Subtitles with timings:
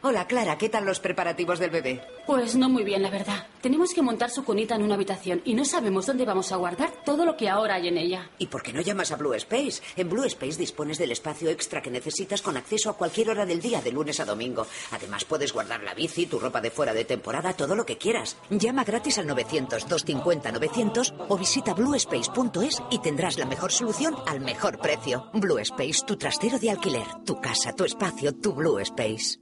[0.00, 2.00] Hola, Clara, ¿qué tal los preparativos del bebé?
[2.24, 3.48] Pues no muy bien, la verdad.
[3.60, 6.92] Tenemos que montar su cunita en una habitación y no sabemos dónde vamos a guardar
[7.04, 8.30] todo lo que ahora hay en ella.
[8.38, 9.82] ¿Y por qué no llamas a Blue Space?
[9.96, 13.60] En Blue Space dispones del espacio extra que necesitas con acceso a cualquier hora del
[13.60, 14.68] día, de lunes a domingo.
[14.92, 18.36] Además, puedes guardar la bici, tu ropa de fuera de temporada, todo lo que quieras.
[18.50, 25.28] Llama gratis al 900-250-900 o visita bluespace.es y tendrás la mejor solución al mejor precio.
[25.34, 29.40] Blue Space, tu trastero de alquiler, tu casa, tu espacio, tu Blue Space.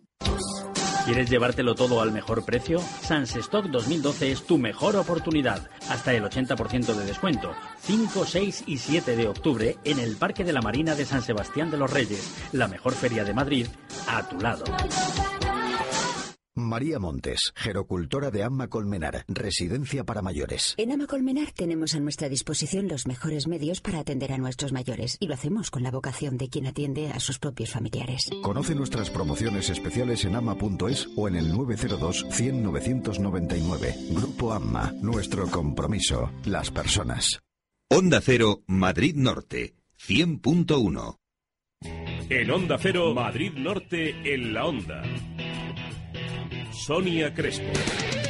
[1.07, 2.81] ¿Quieres llevártelo todo al mejor precio?
[3.37, 5.71] Stock 2012 es tu mejor oportunidad.
[5.89, 7.55] Hasta el 80% de descuento.
[7.79, 11.71] 5, 6 y 7 de octubre en el Parque de la Marina de San Sebastián
[11.71, 13.69] de los Reyes, la mejor feria de Madrid,
[14.09, 14.65] a tu lado.
[16.57, 20.75] María Montes, gerocultora de Amma Colmenar, residencia para mayores.
[20.79, 25.19] En Amma Colmenar tenemos a nuestra disposición los mejores medios para atender a nuestros mayores
[25.21, 28.31] y lo hacemos con la vocación de quien atiende a sus propios familiares.
[28.43, 33.95] Conoce nuestras promociones especiales en ama.es o en el 902 100 999.
[34.11, 37.41] Grupo Amma, nuestro compromiso, las personas.
[37.91, 41.19] Onda Cero, Madrid Norte, 100.1.
[42.29, 45.03] En Onda Cero, Madrid Norte, en la Onda.
[46.77, 48.26] Sonia Crespo.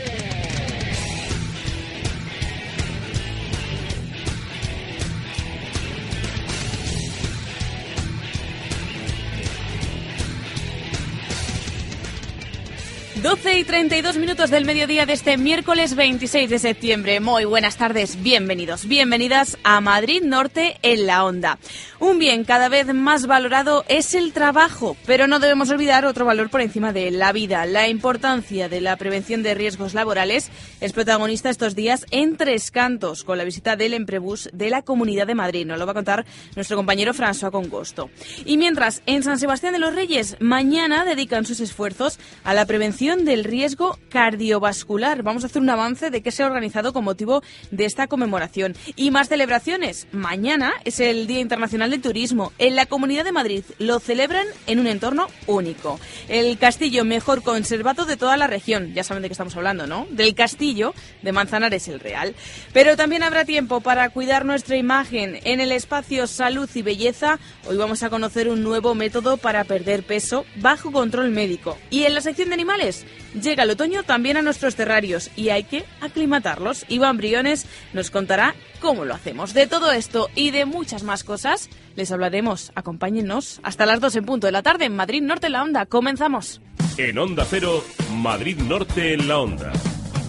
[13.22, 17.18] 12 y 32 minutos del mediodía de este miércoles 26 de septiembre.
[17.18, 21.58] Muy buenas tardes, bienvenidos, bienvenidas a Madrid Norte en la Onda.
[21.98, 26.50] Un bien cada vez más valorado es el trabajo, pero no debemos olvidar otro valor
[26.50, 27.64] por encima de la vida.
[27.64, 30.50] La importancia de la prevención de riesgos laborales
[30.82, 35.26] es protagonista estos días en Tres Cantos, con la visita del Emprebus de la Comunidad
[35.26, 35.64] de Madrid.
[35.64, 38.10] Nos lo va a contar nuestro compañero François Congosto.
[38.44, 43.05] Y mientras, en San Sebastián de los Reyes, mañana dedican sus esfuerzos a la prevención
[43.14, 45.22] del riesgo cardiovascular.
[45.22, 47.40] Vamos a hacer un avance de qué se ha organizado con motivo
[47.70, 48.74] de esta conmemoración.
[48.96, 50.08] Y más celebraciones.
[50.10, 52.52] Mañana es el Día Internacional del Turismo.
[52.58, 56.00] En la Comunidad de Madrid lo celebran en un entorno único.
[56.28, 58.92] El castillo mejor conservado de toda la región.
[58.92, 60.08] Ya saben de qué estamos hablando, ¿no?
[60.10, 62.34] Del castillo de Manzanares el Real.
[62.72, 67.38] Pero también habrá tiempo para cuidar nuestra imagen en el espacio Salud y Belleza.
[67.68, 71.78] Hoy vamos a conocer un nuevo método para perder peso bajo control médico.
[71.88, 72.95] Y en la sección de animales
[73.40, 76.86] Llega el otoño también a nuestros terrarios y hay que aclimatarlos.
[76.88, 79.52] Iván Briones nos contará cómo lo hacemos.
[79.52, 82.72] De todo esto y de muchas más cosas les hablaremos.
[82.74, 85.86] Acompáñennos hasta las 2 en punto de la tarde en Madrid Norte en la Onda.
[85.86, 86.60] Comenzamos.
[86.96, 87.84] En Onda Cero,
[88.14, 89.72] Madrid Norte en la Onda.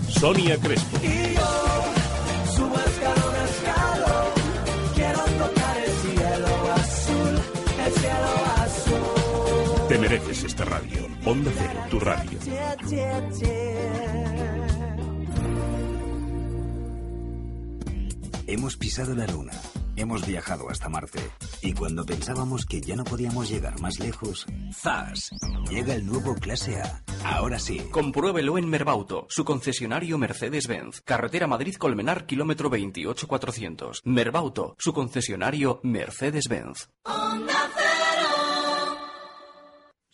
[0.10, 0.98] Sonia Crespo.
[9.88, 10.97] Te mereces esta radio.
[11.28, 12.40] Onda Cero, tu radio.
[18.48, 19.52] Hemos pisado la luna,
[19.98, 21.20] hemos viajado hasta Marte
[21.62, 25.32] y cuando pensábamos que ya no podíamos llegar más lejos, ¡zas!
[25.70, 27.04] Llega el nuevo Clase A.
[27.26, 27.80] Ahora sí.
[27.92, 31.02] Compruébelo en Merbauto, su concesionario Mercedes-Benz.
[31.02, 34.02] Carretera Madrid-Colmenar, kilómetro 28400.
[34.06, 36.88] Merbauto, su concesionario Mercedes-Benz.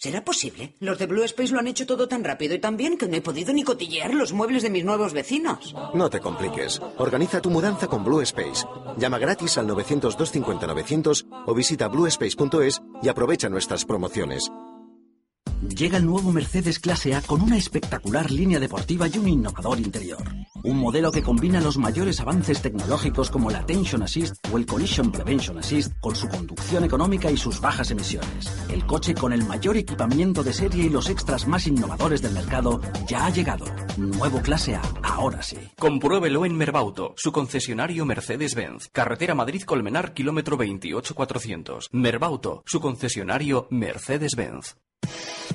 [0.03, 0.73] ¿Será posible?
[0.81, 3.15] Los de Blue Space lo han hecho todo tan rápido y tan bien que no
[3.15, 5.73] he podido ni cotillear los muebles de mis nuevos vecinos.
[5.93, 6.81] No te compliques.
[6.97, 8.67] Organiza tu mudanza con Blue Space.
[8.97, 14.51] Llama gratis al 900-250-900 o visita bluespace.es y aprovecha nuestras promociones.
[15.69, 20.23] Llega el nuevo Mercedes Clase A con una espectacular línea deportiva y un innovador interior.
[20.63, 25.11] Un modelo que combina los mayores avances tecnológicos como el Attention Assist o el Collision
[25.11, 28.51] Prevention Assist con su conducción económica y sus bajas emisiones.
[28.69, 32.81] El coche con el mayor equipamiento de serie y los extras más innovadores del mercado
[33.07, 33.65] ya ha llegado.
[33.97, 35.57] Nuevo Clase A, ahora sí.
[35.79, 38.89] Compruébelo en Merbauto, su concesionario Mercedes-Benz.
[38.91, 41.89] Carretera Madrid-Colmenar, kilómetro 28400.
[41.91, 44.75] Merbauto, su concesionario Mercedes-Benz.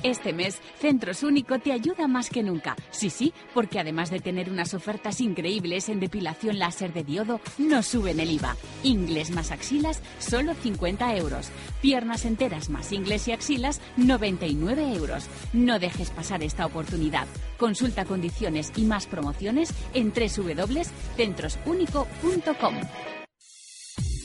[0.03, 2.77] Este mes, Centros Único te ayuda más que nunca.
[2.91, 7.83] Sí, sí, porque además de tener unas ofertas increíbles en depilación láser de diodo, no
[7.83, 8.55] suben el IVA.
[8.83, 11.49] Ingles más axilas, solo 50 euros.
[11.81, 15.25] Piernas enteras más ingles y axilas, 99 euros.
[15.51, 17.27] No dejes pasar esta oportunidad.
[17.57, 22.75] Consulta condiciones y más promociones en www.centrosunico.com.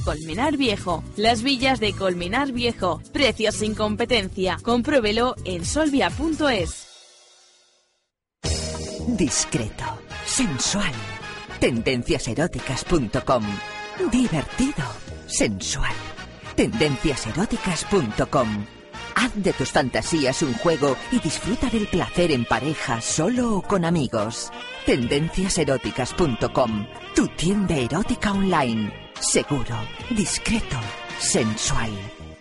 [0.00, 1.02] Colmenar Viejo.
[1.16, 3.00] Las villas de Colmenar Viejo.
[3.12, 4.58] Precios sin competencia.
[4.62, 6.86] Compruébelo en solvia.es.
[9.08, 9.84] Discreto,
[10.24, 10.92] sensual.
[11.60, 13.44] Tendenciaseróticas.com.
[14.10, 14.84] Divertido,
[15.26, 15.92] sensual.
[16.56, 18.64] Tendenciaseróticas.com.
[19.14, 23.84] Haz de tus fantasías un juego y disfruta del placer en pareja, solo o con
[23.84, 24.50] amigos.
[24.86, 26.86] Tendenciaseróticas.com.
[27.14, 29.03] Tu tienda erótica online.
[29.24, 29.74] Seguro,
[30.10, 30.76] discreto,
[31.18, 31.90] sensual.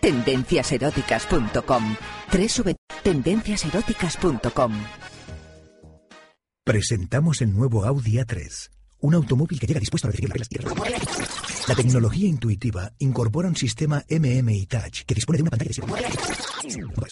[0.02, 1.96] Tendenciaseróticas.com.
[3.04, 4.74] Tendenciaseróticas.com.
[6.66, 8.70] Presentamos el nuevo Audi A3,
[9.00, 10.74] un automóvil que llega dispuesto a recibir las reglas
[11.68, 15.88] La tecnología intuitiva incorpora un sistema MMI Touch que dispone de una pantalla de 7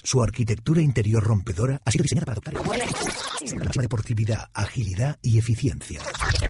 [0.04, 6.02] Su arquitectura interior rompedora ha sido diseñada para adoptar la máxima deportividad, agilidad y eficiencia.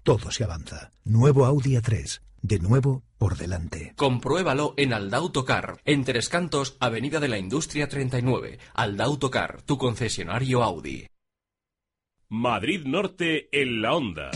[0.04, 0.92] Todo se avanza.
[1.06, 3.94] Nuevo Audi A3 de nuevo por delante.
[3.96, 8.60] Compruébalo en Aldautocar, en Tres Cantos, Avenida de la Industria 39.
[8.74, 11.08] Aldautocar, tu concesionario Audi.
[12.30, 14.32] Madrid Norte en la onda.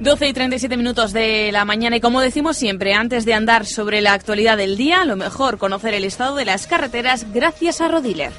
[0.00, 4.00] 12 y 37 minutos de la mañana y como decimos siempre, antes de andar sobre
[4.00, 8.32] la actualidad del día, lo mejor conocer el estado de las carreteras gracias a Rodiler.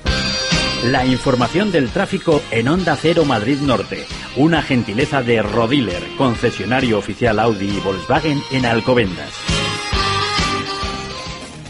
[0.86, 4.07] La información del tráfico en Onda Cero Madrid Norte.
[4.36, 9.30] Una gentileza de Rodiler, concesionario oficial Audi y Volkswagen en Alcobendas.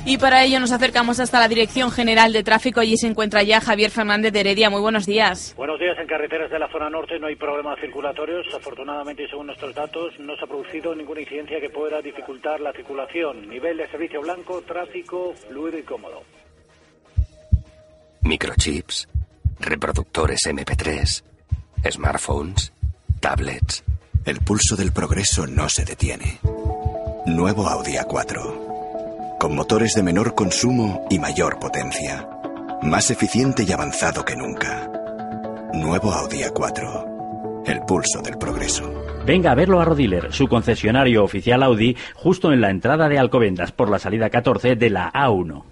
[0.05, 2.79] Y para ello nos acercamos hasta la Dirección General de Tráfico.
[2.79, 4.69] Allí se encuentra ya Javier Fernández de Heredia.
[4.69, 5.55] Muy buenos días.
[5.57, 5.97] Buenos días.
[5.99, 8.47] En carreteras de la zona norte no hay problemas circulatorios.
[8.55, 12.71] Afortunadamente, y según nuestros datos, no se ha producido ninguna incidencia que pueda dificultar la
[12.71, 13.49] circulación.
[13.49, 16.23] Nivel de servicio blanco, tráfico fluido y cómodo
[18.21, 19.07] microchips,
[19.59, 21.23] reproductores MP3,
[21.89, 22.71] smartphones,
[23.19, 23.83] tablets.
[24.25, 26.39] El pulso del progreso no se detiene.
[27.25, 29.37] Nuevo Audi A4.
[29.39, 32.27] Con motores de menor consumo y mayor potencia.
[32.83, 34.87] Más eficiente y avanzado que nunca.
[35.73, 37.63] Nuevo Audi A4.
[37.65, 38.91] El pulso del progreso.
[39.25, 43.71] Venga a verlo a Rodiler, su concesionario oficial Audi, justo en la entrada de Alcobendas
[43.71, 45.63] por la salida 14 de la A1.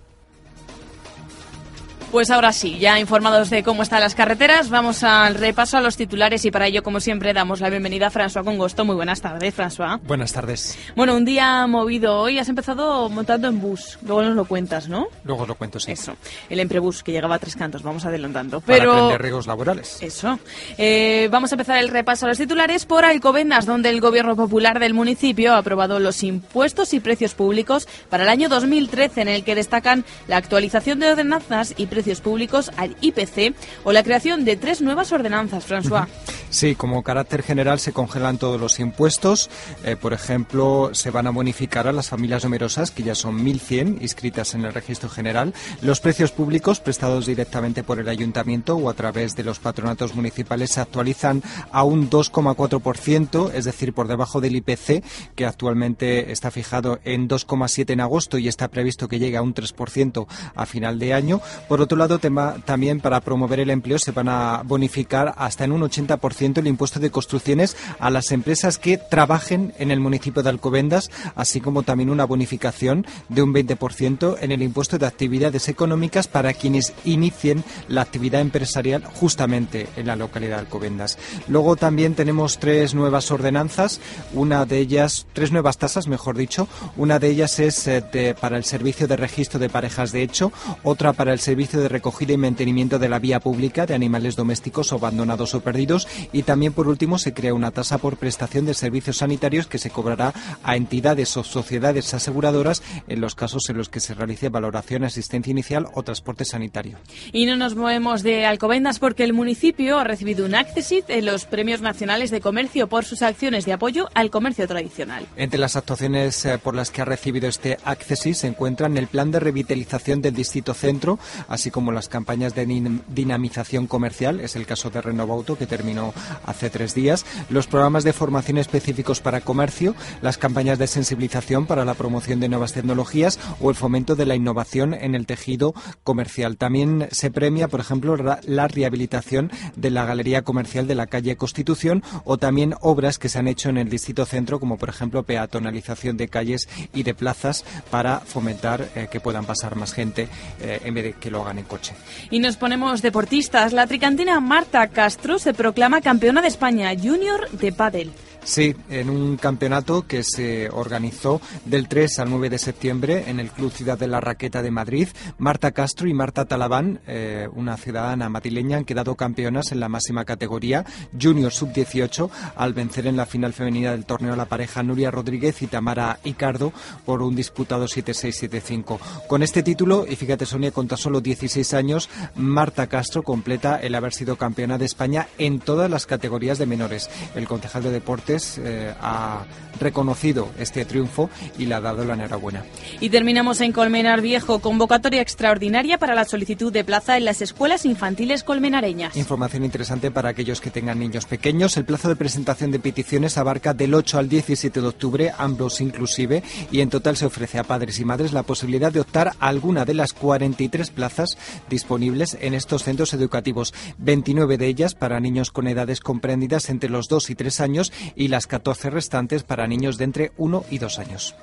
[2.12, 5.96] Pues ahora sí, ya informados de cómo están las carreteras, vamos al repaso a los
[5.96, 8.84] titulares y para ello, como siempre, damos la bienvenida a François Congosto.
[8.84, 10.00] Muy buenas tardes, François.
[10.02, 10.76] Buenas tardes.
[10.96, 12.40] Bueno, un día movido hoy.
[12.40, 14.00] Has empezado montando en bus.
[14.02, 15.06] Luego nos lo cuentas, ¿no?
[15.24, 15.92] Luego os lo cuento, sí.
[15.92, 16.16] Eso.
[16.50, 17.84] El Emprebus, que llegaba a tres cantos.
[17.84, 18.62] Vamos adelantando.
[18.62, 18.90] Pero...
[18.90, 20.02] Para aprender riesgos laborales.
[20.02, 20.40] Eso.
[20.80, 24.80] Eh, vamos a empezar el repaso a los titulares por Alcobendas, donde el Gobierno Popular
[24.80, 29.44] del municipio ha aprobado los impuestos y precios públicos para el año 2013, en el
[29.44, 33.54] que destacan la actualización de ordenanzas y precios públicos al IPC
[33.84, 36.08] o la creación de tres nuevas ordenanzas, François.
[36.50, 39.50] Sí, como carácter general se congelan todos los impuestos.
[39.84, 44.02] Eh, por ejemplo, se van a bonificar a las familias numerosas, que ya son 1.100
[44.02, 48.94] inscritas en el registro general, los precios públicos prestados directamente por el ayuntamiento o a
[48.94, 54.56] través de los patronatos municipales se actualizan a un 2,4%, es decir, por debajo del
[54.56, 55.04] IPC,
[55.36, 59.54] que actualmente está fijado en 2,7 en agosto y está previsto que llegue a un
[59.54, 61.42] 3% a final de año.
[61.90, 62.20] Otro lado,
[62.66, 67.00] también para promover el empleo se van a bonificar hasta en un 80% el impuesto
[67.00, 72.12] de construcciones a las empresas que trabajen en el municipio de Alcobendas, así como también
[72.12, 78.02] una bonificación de un 20% en el impuesto de actividades económicas para quienes inicien la
[78.02, 81.18] actividad empresarial justamente en la localidad de Alcobendas.
[81.48, 84.00] Luego también tenemos tres nuevas ordenanzas,
[84.36, 86.68] una de ellas, tres nuevas tasas, mejor dicho,
[86.98, 90.52] una de ellas es eh, para el servicio de registro de parejas de hecho,
[90.84, 94.36] otra para el servicio servicio de recogida y mantenimiento de la vía pública de animales
[94.36, 98.74] domésticos abandonados o perdidos y también por último se crea una tasa por prestación de
[98.74, 100.34] servicios sanitarios que se cobrará
[100.64, 105.52] a entidades o sociedades aseguradoras en los casos en los que se realice valoración, asistencia
[105.52, 106.98] inicial o transporte sanitario.
[107.32, 111.46] Y no nos movemos de Alcobendas porque el municipio ha recibido un Accessit en los
[111.46, 115.26] premios nacionales de comercio por sus acciones de apoyo al comercio tradicional.
[115.36, 119.32] Entre las actuaciones eh, por las que ha recibido este Accessit se encuentran el plan
[119.32, 122.66] de revitalización del distrito centro, así como las campañas de
[123.08, 126.14] dinamización comercial, es el caso de Renovauto que terminó
[126.46, 131.86] hace tres días, los programas de formación específicos para comercio, las campañas de sensibilización para
[131.86, 135.74] la promoción de nuevas tecnologías o el fomento de la innovación en el tejido
[136.04, 136.58] comercial.
[136.58, 142.04] También se premia, por ejemplo, la rehabilitación de la galería comercial de la calle Constitución
[142.26, 146.18] o también obras que se han hecho en el distrito centro, como por ejemplo peatonalización
[146.18, 150.28] de calles y de plazas para fomentar eh, que puedan pasar más gente
[150.62, 151.94] eh, en vez de que lo hagan coche.
[152.30, 153.74] Y nos ponemos deportistas.
[153.74, 158.12] La tricantina Marta Castro se proclama campeona de España junior de pádel.
[158.50, 163.52] Sí, en un campeonato que se organizó del 3 al 9 de septiembre en el
[163.52, 165.08] Club Ciudad de la Raqueta de Madrid.
[165.38, 170.26] Marta Castro y Marta Talabán, eh, una ciudadana madrileña, han quedado campeonas en la máxima
[170.26, 170.84] categoría
[171.22, 175.62] Junior Sub-18 al vencer en la final femenina del torneo a la pareja Nuria Rodríguez
[175.62, 176.74] y Tamara Icardo
[177.06, 178.98] por un disputado 7-6-7-5.
[179.28, 183.94] Con este título, y fíjate Sonia, con tan solo 16 años, Marta Castro completa el
[183.94, 187.12] haber sido campeona de España en todas las categorías de menores.
[187.36, 189.44] El concejal de deportes eh, ha
[189.80, 192.64] reconocido este triunfo y le ha dado la enhorabuena.
[193.00, 197.86] Y terminamos en Colmenar Viejo, convocatoria extraordinaria para la solicitud de plaza en las escuelas
[197.86, 199.16] infantiles colmenareñas.
[199.16, 201.78] Información interesante para aquellos que tengan niños pequeños.
[201.78, 206.44] El plazo de presentación de peticiones abarca del 8 al 17 de octubre, ambos inclusive,
[206.72, 209.86] y en total se ofrece a padres y madres la posibilidad de optar a alguna
[209.86, 211.38] de las 43 plazas
[211.70, 217.08] disponibles en estos centros educativos, 29 de ellas para niños con edades comprendidas entre los
[217.08, 221.00] 2 y 3 años y las 14 restantes para niños de entre 1 y 2
[221.00, 221.36] años.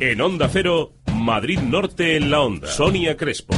[0.00, 2.66] En Onda Cero, Madrid Norte en la Onda.
[2.66, 3.54] Sonia Crespo.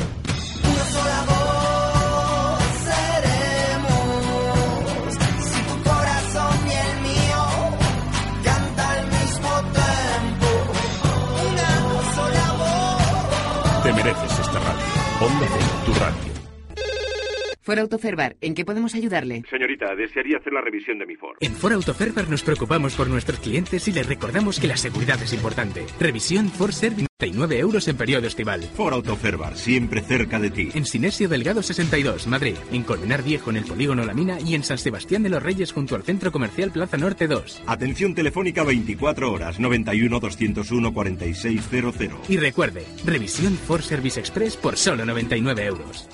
[17.62, 19.45] For Autoferbar, ¿en qué podemos ayudarle?
[19.49, 21.37] Señorita, desearía hacer la revisión de mi Ford.
[21.40, 25.33] En For Autoferbar nos preocupamos por nuestros clientes y les recordamos que la seguridad es
[25.33, 25.87] importante.
[26.00, 28.62] Revisión Ford Service 39 euros en periodo estival.
[28.75, 30.71] For Autoferbar, siempre cerca de ti.
[30.75, 32.57] En Sinesio Delgado 62, Madrid.
[32.73, 34.40] En Colmenar Viejo, en el Polígono La Mina.
[34.40, 37.62] Y en San Sebastián de los Reyes, junto al Centro Comercial Plaza Norte 2.
[37.69, 42.28] Atención telefónica 24 horas, 91 201 4600.
[42.28, 46.09] Y recuerde, revisión Ford Service Express por solo 99 euros.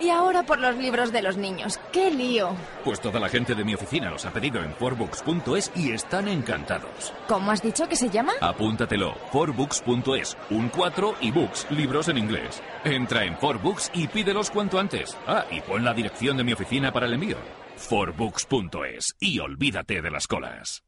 [0.00, 1.78] Y ahora por los libros de los niños.
[1.92, 2.50] ¡Qué lío!
[2.84, 7.12] Pues toda la gente de mi oficina los ha pedido en forbooks.es y están encantados.
[7.26, 8.32] ¿Cómo has dicho que se llama?
[8.40, 9.14] Apúntatelo.
[9.32, 10.36] forbooks.es.
[10.50, 12.62] Un 4 y books, libros en inglés.
[12.84, 15.16] Entra en forbooks y pídelos cuanto antes.
[15.26, 17.36] Ah, y pon la dirección de mi oficina para el envío.
[17.76, 19.14] forbooks.es.
[19.20, 20.87] Y olvídate de las colas.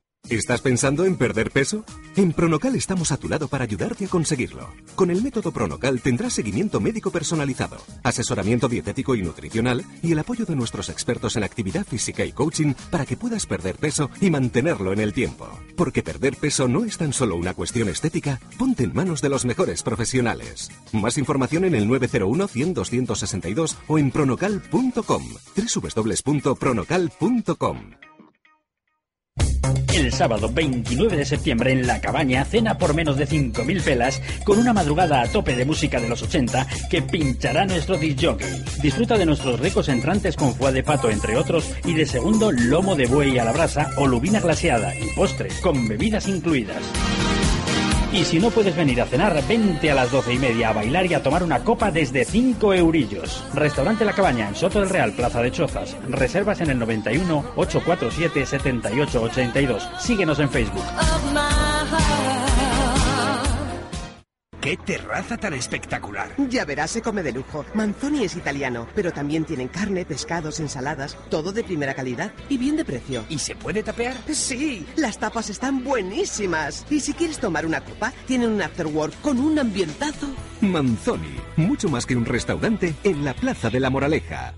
[0.31, 1.83] ¿Estás pensando en perder peso?
[2.15, 4.69] En Pronocal estamos a tu lado para ayudarte a conseguirlo.
[4.95, 10.45] Con el método Pronocal tendrás seguimiento médico personalizado, asesoramiento dietético y nutricional y el apoyo
[10.45, 14.93] de nuestros expertos en actividad física y coaching para que puedas perder peso y mantenerlo
[14.93, 15.49] en el tiempo.
[15.75, 19.43] Porque perder peso no es tan solo una cuestión estética, ponte en manos de los
[19.43, 20.71] mejores profesionales.
[20.93, 25.23] Más información en el 901 100 262 o en pronocal.com.
[26.23, 28.10] www.pronocal.com.
[29.93, 34.57] El sábado 29 de septiembre en La Cabaña, cena por menos de 5.000 pelas con
[34.57, 38.63] una madrugada a tope de música de los 80 que pinchará nuestro disjockey.
[38.81, 42.95] Disfruta de nuestros ricos entrantes con foie de pato, entre otros, y de segundo lomo
[42.95, 46.81] de buey a la brasa o lubina glaseada y postres con bebidas incluidas.
[48.13, 51.05] Y si no puedes venir a cenar, vente a las doce y media a bailar
[51.05, 53.43] y a tomar una copa desde 5 eurillos.
[53.53, 55.95] Restaurante La Cabaña en Soto del Real, Plaza de Chozas.
[56.09, 59.89] Reservas en el 91 847 7882.
[59.99, 60.83] Síguenos en Facebook.
[64.61, 66.35] ¡Qué terraza tan espectacular!
[66.49, 67.65] Ya verás, se come de lujo.
[67.73, 72.77] Manzoni es italiano, pero también tienen carne, pescados, ensaladas, todo de primera calidad y bien
[72.77, 73.25] de precio.
[73.27, 74.15] ¿Y se puede tapear?
[74.31, 76.85] Sí, las tapas están buenísimas.
[76.91, 80.27] Y si quieres tomar una copa, tienen un afterwork con un ambientazo.
[80.61, 84.53] Manzoni, mucho más que un restaurante en la Plaza de la Moraleja.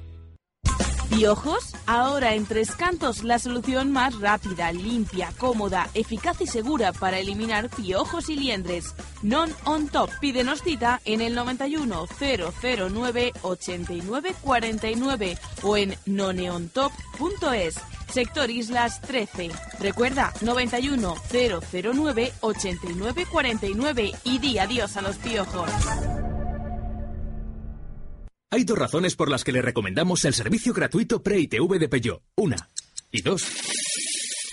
[1.15, 1.75] ¿Piojos?
[1.85, 7.69] Ahora en Tres Cantos la solución más rápida, limpia, cómoda, eficaz y segura para eliminar
[7.69, 8.95] piojos y liendres.
[9.21, 10.09] Non on top.
[10.19, 17.75] Pídenos cita en el 91 009 89 49 o en noneontop.es.
[18.11, 19.51] Sector Islas 13.
[19.79, 25.69] Recuerda 91 009 89 49 y di adiós a los piojos.
[28.53, 32.21] Hay dos razones por las que le recomendamos el servicio gratuito Pre-ITV de Peugeot.
[32.35, 32.69] Una.
[33.11, 33.47] Y dos.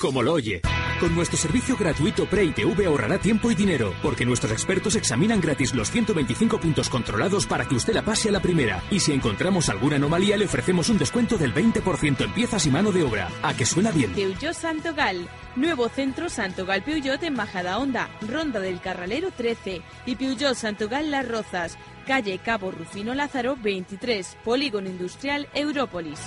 [0.00, 0.62] Como lo oye.
[0.99, 5.90] Con nuestro servicio gratuito Pre-ITV ahorrará tiempo y dinero, porque nuestros expertos examinan gratis los
[5.90, 8.83] 125 puntos controlados para que usted la pase a la primera.
[8.90, 12.92] Y si encontramos alguna anomalía, le ofrecemos un descuento del 20% en piezas y mano
[12.92, 13.28] de obra.
[13.42, 14.14] ¿A que suena bien?
[14.14, 15.28] Peugeot Santogal.
[15.57, 21.28] Nuevo centro Santogal Peugeot en Majada Honda, Ronda del Carralero 13 y Peugeot Santogal Las
[21.28, 21.76] Rozas,
[22.11, 26.19] calle Cabo Rufino Lázaro 23, Polígono Industrial Európolis.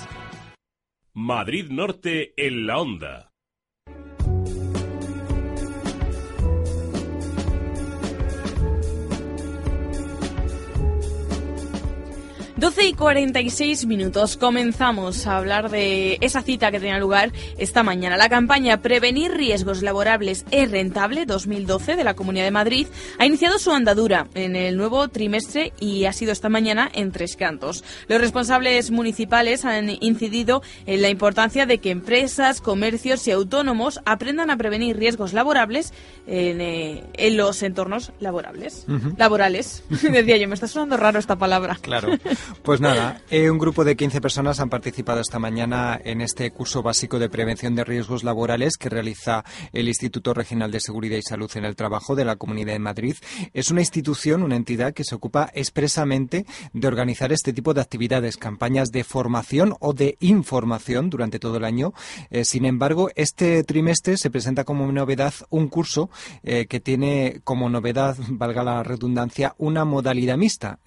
[1.12, 3.33] Madrid Norte en la onda.
[12.56, 14.36] 12 y 46 minutos.
[14.36, 18.16] Comenzamos a hablar de esa cita que tenía lugar esta mañana.
[18.16, 22.86] La campaña Prevenir riesgos laborables es rentable 2012 de la Comunidad de Madrid
[23.18, 27.34] ha iniciado su andadura en el nuevo trimestre y ha sido esta mañana en Tres
[27.34, 27.82] Cantos.
[28.06, 34.50] Los responsables municipales han incidido en la importancia de que empresas, comercios y autónomos aprendan
[34.50, 35.92] a prevenir riesgos laborables
[36.28, 38.86] en, eh, en los entornos laborables.
[39.16, 39.82] Laborales.
[40.02, 41.78] Decía yo, me está sonando raro esta palabra.
[41.80, 42.10] Claro.
[42.62, 46.82] Pues nada, eh, un grupo de 15 personas han participado esta mañana en este curso
[46.82, 51.50] básico de prevención de riesgos laborales que realiza el Instituto Regional de Seguridad y Salud
[51.54, 53.16] en el Trabajo de la Comunidad de Madrid.
[53.52, 58.36] Es una institución, una entidad que se ocupa expresamente de organizar este tipo de actividades,
[58.36, 61.92] campañas de formación o de información durante todo el año.
[62.30, 66.10] Eh, sin embargo, este trimestre se presenta como novedad un curso
[66.42, 70.78] eh, que tiene como novedad, valga la redundancia, una modalidad mixta.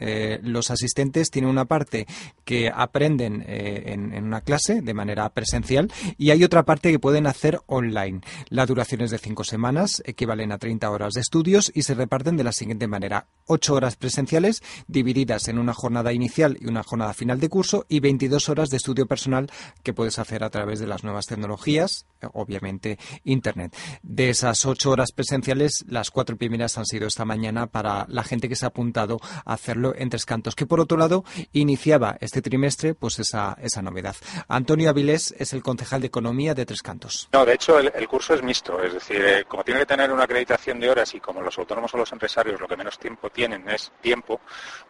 [0.41, 2.07] Los asistentes tienen una parte
[2.45, 7.27] que aprenden eh, en, una clase de manera presencial y hay otra parte que pueden
[7.27, 8.21] hacer online.
[8.49, 12.37] La duración es de cinco semanas, equivalen a 30 horas de estudios y se reparten
[12.37, 13.27] de la siguiente manera.
[13.47, 17.99] 8 horas presenciales divididas en una jornada inicial y una jornada final de curso y
[17.99, 19.49] 22 horas de estudio personal
[19.83, 23.75] que puedes hacer a través de las nuevas tecnologías, eh, obviamente Internet.
[24.03, 28.47] De esas 8 horas presenciales, las cuatro primeras han sido esta mañana para la gente
[28.49, 32.41] que se ha apuntado a hacerlo en Tres Cantos, que por otro lado iniciaba este
[32.41, 34.15] trimestre pues esa, esa novedad.
[34.47, 37.29] Antonio Avilés es el concejal de Economía de Tres Cantos.
[37.31, 40.23] No, de hecho el, curso es mixto, es decir, eh, como tiene que tener una
[40.23, 43.67] acreditación de horas y como los autónomos o los empresarios lo que menos tiempo tienen
[43.69, 44.41] es tiempo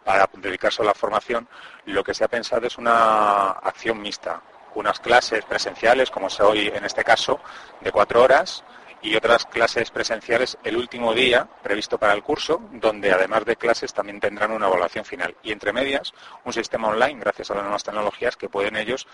[0.04, 1.48] para dedicarse a la formación,
[1.86, 4.42] lo que se ha pensado es una acción mixta,
[4.74, 7.40] unas clases presenciales, como es hoy en este caso,
[7.80, 8.64] de cuatro horas,
[9.02, 13.92] y otras clases presenciales el último día previsto para el curso, donde además de clases
[13.94, 15.36] también tendrán una evaluación final.
[15.42, 16.12] Y entre medias,
[16.44, 19.06] un sistema online, gracias a las nuevas tecnologías, que pueden ellos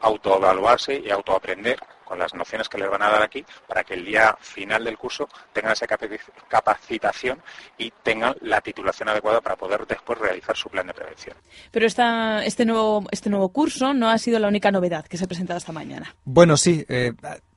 [0.00, 4.04] autoevaluarse y autoaprender con las nociones que les van a dar aquí para que el
[4.04, 7.40] día final del curso tengan esa capaci- capacitación
[7.78, 11.36] y tengan la titulación adecuada para poder después realizar su plan de prevención.
[11.70, 15.24] Pero esta, este, nuevo, este nuevo curso no ha sido la única novedad que se
[15.24, 16.14] ha presentado esta mañana.
[16.24, 16.84] Bueno, sí.
[16.88, 17.12] eh,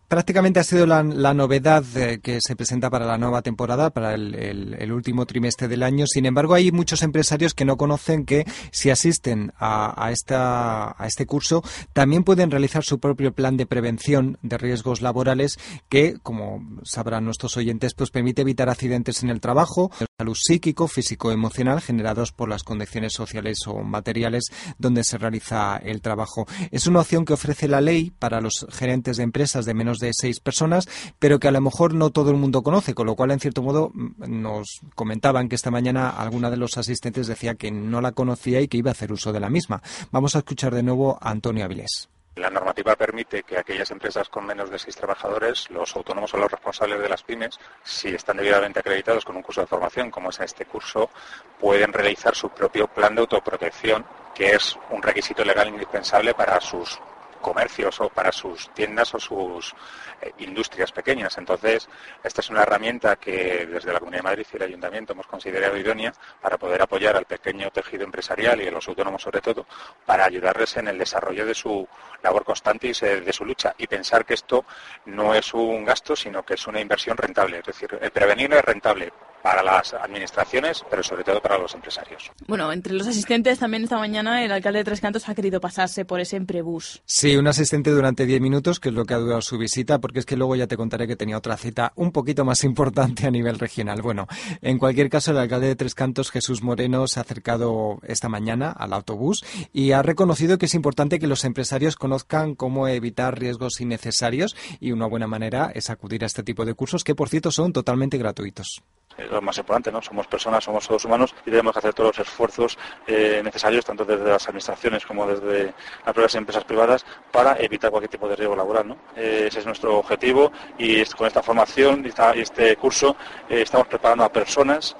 [0.07, 4.13] Prácticamente ha sido la, la novedad eh, que se presenta para la nueva temporada, para
[4.13, 6.05] el, el- el último trimestre del año.
[6.07, 11.07] Sin embargo, hay muchos empresarios que no conocen que si asisten a, a esta, a
[11.07, 11.63] este curso,
[11.93, 15.57] también pueden realizar su propio plan de prevención de riesgos laborales
[15.89, 21.33] que, como sabrán nuestros oyentes, pues permite evitar accidentes en el trabajo, salud psíquico, físico,
[21.33, 24.45] emocional generados por las condiciones sociales o materiales
[24.77, 26.47] donde se realiza el trabajo.
[26.71, 30.11] Es una opción que ofrece la ley para los gerentes de empresas de menos de
[30.13, 30.87] seis personas,
[31.19, 33.61] pero que a lo mejor no todo el mundo conoce, con lo cual, en cierto
[33.61, 38.13] modo, mm, nos comentaban que esta mañana alguna de los asistentes decía que no la
[38.13, 39.83] conocía y que iba a hacer uso de la misma.
[40.11, 42.07] Vamos a escuchar de nuevo a Antonio Avilés.
[42.35, 46.51] La normativa permite que aquellas empresas con menos de seis trabajadores, los autónomos o los
[46.51, 50.39] responsables de las pymes, si están debidamente acreditados con un curso de formación, como es
[50.41, 51.09] este curso,
[51.57, 56.99] pueden realizar su propio plan de autoprotección, que es un requisito legal indispensable para sus
[57.45, 59.75] comercios o para sus tiendas o sus
[60.19, 61.37] eh, industrias pequeñas.
[61.37, 61.87] Entonces,
[62.23, 65.77] esta es una herramienta que desde la Comunidad de Madrid y el Ayuntamiento hemos considerado
[65.77, 69.67] idónea para poder apoyar al pequeño tejido empresarial y a los autónomos sobre todo,
[70.07, 71.87] para ayudarles en el desarrollo de su
[72.23, 73.75] labor constante y de su lucha.
[73.77, 74.65] Y pensar que esto
[75.05, 77.59] no es un gasto, sino que es una inversión rentable.
[77.59, 79.13] Es decir, el prevenir es rentable
[79.45, 82.31] para las administraciones, pero sobre todo para los empresarios.
[82.47, 86.03] Bueno, entre los asistentes también esta mañana el alcalde de Tres Cantos ha querido pasarse
[86.03, 87.03] por ese Emprebus.
[87.05, 90.17] Sí, un asistente durante 10 minutos, que es lo que ha durado su visita, porque
[90.17, 93.29] es que luego ya te contaré que tenía otra cita un poquito más importante a
[93.29, 94.01] nivel regional.
[94.01, 94.25] Bueno,
[94.63, 98.71] en cualquier caso, el alcalde de Tres Cantos, Jesús Moreno, se ha acercado esta mañana
[98.71, 103.79] al autobús y ha reconocido que es importante que los empresarios conozcan cómo evitar riesgos
[103.79, 107.51] innecesarios y una buena manera es acudir a este tipo de cursos que, por cierto,
[107.51, 108.81] son totalmente gratuitos
[109.17, 110.01] lo más importante, ¿no?
[110.01, 114.25] Somos personas, somos todos humanos y debemos hacer todos los esfuerzos eh, necesarios, tanto desde
[114.25, 115.73] las administraciones como desde
[116.05, 118.97] las propias empresas privadas, para evitar cualquier tipo de riesgo laboral, ¿no?
[119.15, 123.15] Eh, ese es nuestro objetivo y con esta formación y este curso
[123.49, 124.95] eh, estamos preparando a personas,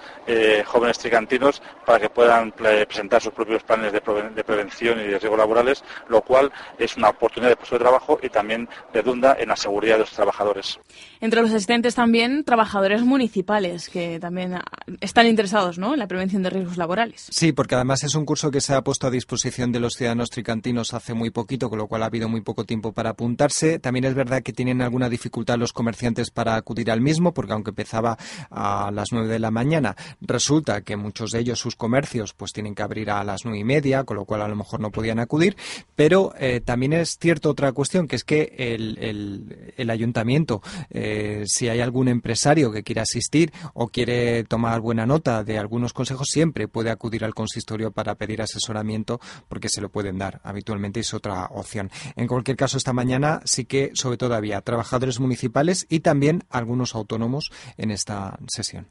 [0.65, 5.83] jóvenes tricantinos, para que puedan presentar sus propios planes de, prevención y de riesgos laborales,
[6.09, 9.95] lo cual es una oportunidad de puesto de trabajo y también redunda en la seguridad
[9.95, 10.79] de los trabajadores.
[11.21, 14.59] Entre los asistentes también trabajadores municipales que también
[15.01, 15.93] están interesados ¿no?
[15.93, 17.27] en la prevención de riesgos laborales.
[17.29, 20.29] Sí, porque además es un curso que se ha puesto a disposición de los ciudadanos
[20.29, 23.79] tricantinos hace muy poquito, con lo cual ha habido muy poco tiempo para apuntarse.
[23.79, 27.71] También es verdad que tienen alguna dificultad los comerciantes para acudir al mismo, porque aunque
[27.71, 28.17] empezaba
[28.49, 32.75] a las nueve de la mañana, resulta que muchos de ellos, sus comercios, pues tienen
[32.75, 35.19] que abrir a las nueve y media, con lo cual a lo mejor no podían
[35.19, 35.55] acudir.
[35.95, 41.69] Pero eh, también es cierto otra cuestión, que es que el, el, ayuntamiento, eh, si
[41.69, 46.67] hay algún empresario que quiera asistir o quiere tomar buena nota de algunos consejos, siempre
[46.67, 50.41] puede acudir al consistorio para pedir asesoramiento porque se lo pueden dar.
[50.43, 51.89] Habitualmente es otra opción.
[52.17, 56.93] En cualquier caso, esta mañana sí que, sobre todo, había trabajadores municipales y también algunos
[56.93, 58.85] autónomos en esta sesión.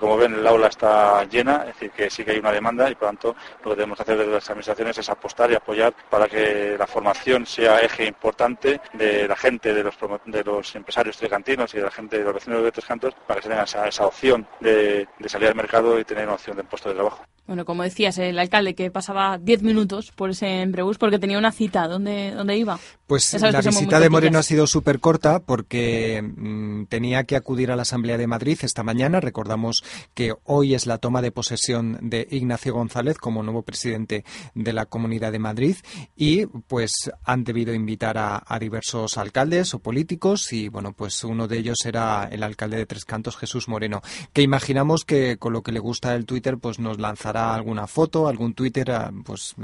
[0.00, 2.94] Como ven, el aula está llena, es decir, que sí que hay una demanda y,
[2.94, 6.26] por lo tanto, lo que debemos hacer desde las administraciones es apostar y apoyar para
[6.26, 9.94] que la formación sea eje importante de la gente, de los,
[10.26, 13.38] de los empresarios trecantinos y de la gente de los vecinos de Tres Cantos, para
[13.40, 16.64] que se tengan esa, opción de, de salir al mercado y tener una opción de
[16.64, 17.24] puesto de trabajo.
[17.48, 21.50] Bueno, como decías, el alcalde que pasaba 10 minutos por ese embrebús porque tenía una
[21.50, 21.88] cita.
[21.88, 22.78] ¿Dónde, dónde iba?
[23.06, 27.76] Pues la visita de Moreno ha sido súper corta porque mm, tenía que acudir a
[27.76, 29.20] la Asamblea de Madrid esta mañana.
[29.20, 29.82] Recordamos
[30.12, 34.84] que hoy es la toma de posesión de Ignacio González como nuevo presidente de la
[34.84, 35.76] Comunidad de Madrid
[36.16, 41.48] y pues han debido invitar a, a diversos alcaldes o políticos y bueno, pues uno
[41.48, 44.02] de ellos era el alcalde de Tres Cantos, Jesús Moreno,
[44.34, 48.28] que imaginamos que con lo que le gusta el Twitter pues nos lanzará alguna foto,
[48.28, 49.54] algún Twitter, ah, pues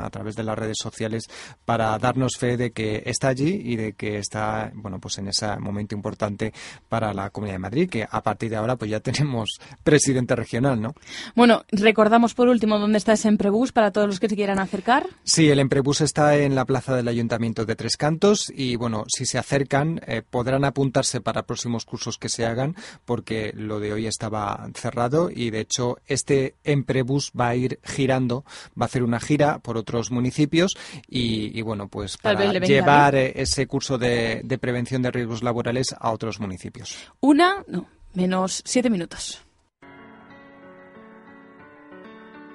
[0.00, 1.24] a través de las redes sociales
[1.64, 5.56] para darnos fe de que está allí y de que está, bueno, pues en ese
[5.58, 6.52] momento importante
[6.88, 10.80] para la Comunidad de Madrid, que a partir de ahora pues ya tenemos presidente regional,
[10.80, 10.94] ¿no?
[11.34, 15.06] Bueno, recordamos por último dónde está ese Emprebus para todos los que se quieran acercar.
[15.24, 19.26] Sí, el Emprebus está en la plaza del Ayuntamiento de Tres Cantos y bueno, si
[19.26, 24.06] se acercan eh, podrán apuntarse para próximos cursos que se hagan porque lo de hoy
[24.06, 28.44] estaba cerrado y de hecho este Emprebus va a ir girando,
[28.80, 30.76] va a hacer una gira por otros municipios
[31.08, 36.10] y, bueno, pues para llevar eh, ese curso de, de prevención de riesgos laborales a
[36.10, 36.96] otros municipios.
[37.20, 39.44] Una, no, menos siete minutos.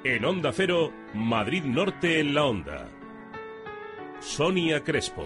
[0.03, 2.87] En Onda Cero, Madrid Norte en la Onda.
[4.19, 5.25] Sonia Crespo.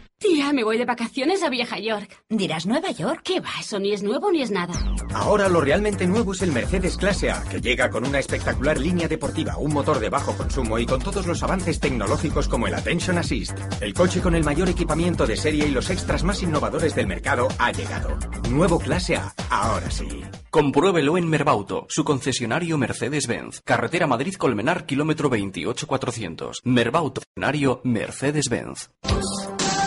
[0.21, 2.15] Tía, me voy de vacaciones a Vieja York.
[2.29, 3.21] ¿Dirás Nueva York?
[3.23, 3.49] ¿Qué va?
[3.59, 4.71] Eso ni es nuevo ni es nada.
[5.15, 9.07] Ahora lo realmente nuevo es el Mercedes Clase A, que llega con una espectacular línea
[9.07, 13.17] deportiva, un motor de bajo consumo y con todos los avances tecnológicos como el Attention
[13.17, 13.57] Assist.
[13.81, 17.47] El coche con el mayor equipamiento de serie y los extras más innovadores del mercado
[17.57, 18.15] ha llegado.
[18.51, 20.07] Nuevo Clase A, ahora sí.
[20.51, 23.61] Compruébelo en Merbauto, su concesionario Mercedes-Benz.
[23.61, 26.61] Carretera Madrid-Colmenar, kilómetro 28400.
[26.63, 28.91] Merbauto, concesionario Mercedes-Benz.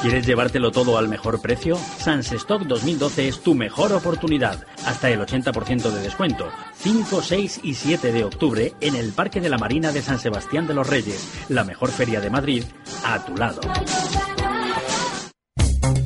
[0.04, 1.78] ¿Quieres llevártelo todo al mejor precio?
[1.78, 4.62] Sans Stock 2012 es tu mejor oportunidad.
[4.84, 6.50] Hasta el 80% de descuento.
[6.74, 10.66] 5, 6 y 7 de octubre en el Parque de la Marina de San Sebastián
[10.66, 12.64] de los Reyes, la mejor feria de Madrid,
[13.02, 13.62] a tu lado.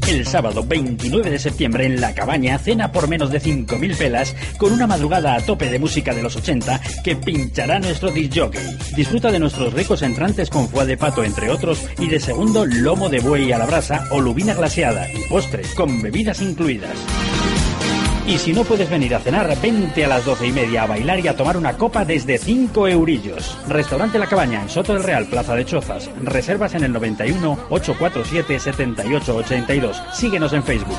[0.09, 4.73] El sábado 29 de septiembre en La Cabaña, cena por menos de 5.000 pelas con
[4.73, 8.79] una madrugada a tope de música de los 80 que pinchará nuestro disc jockey.
[8.97, 13.11] Disfruta de nuestros ricos entrantes con foie de pato, entre otros, y de segundo lomo
[13.11, 16.97] de buey a la brasa o lubina glaseada y postre con bebidas incluidas.
[18.29, 21.19] Y si no puedes venir a cenar, vente a las doce y media a bailar
[21.21, 23.57] y a tomar una copa desde 5 eurillos.
[23.67, 26.11] Restaurante La Cabaña, en Soto del Real, Plaza de Chozas.
[26.23, 30.03] Reservas en el 91 847 7882.
[30.13, 30.99] Síguenos en Facebook.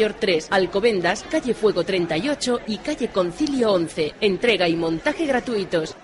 [0.09, 4.15] 3, Alcobendas, calle Fuego 38 y calle Concilio 11.
[4.19, 5.95] Entrega y montaje gratuitos.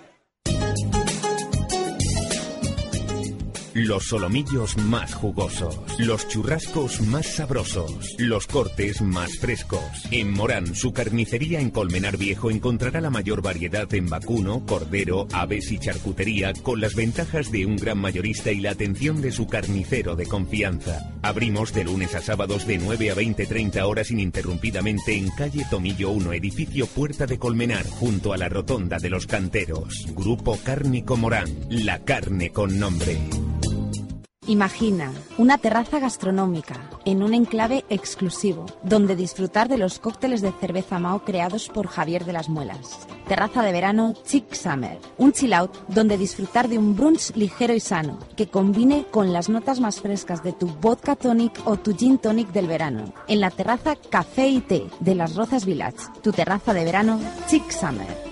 [3.80, 9.80] Los solomillos más jugosos, los churrascos más sabrosos, los cortes más frescos.
[10.10, 15.72] En Morán, su carnicería en Colmenar Viejo encontrará la mayor variedad en vacuno, cordero, aves
[15.72, 20.16] y charcutería con las ventajas de un gran mayorista y la atención de su carnicero
[20.16, 21.14] de confianza.
[21.22, 26.34] Abrimos de lunes a sábados de 9 a 20-30 horas ininterrumpidamente en calle Tomillo 1,
[26.34, 30.08] edificio Puerta de Colmenar, junto a la Rotonda de los Canteros.
[30.16, 33.20] Grupo Cárnico Morán, la carne con nombre.
[34.48, 41.00] Imagina una terraza gastronómica en un enclave exclusivo donde disfrutar de los cócteles de cerveza
[41.00, 43.08] Mao creados por Javier de las Muelas.
[43.28, 47.82] Terraza de verano Chic Summer, un chill out donde disfrutar de un brunch ligero y
[47.82, 52.18] sano que combine con las notas más frescas de tu vodka tonic o tu gin
[52.18, 53.14] tonic del verano.
[53.28, 57.70] En la terraza Café y Té de las Rozas Village, tu terraza de verano Chic
[57.70, 58.27] Summer.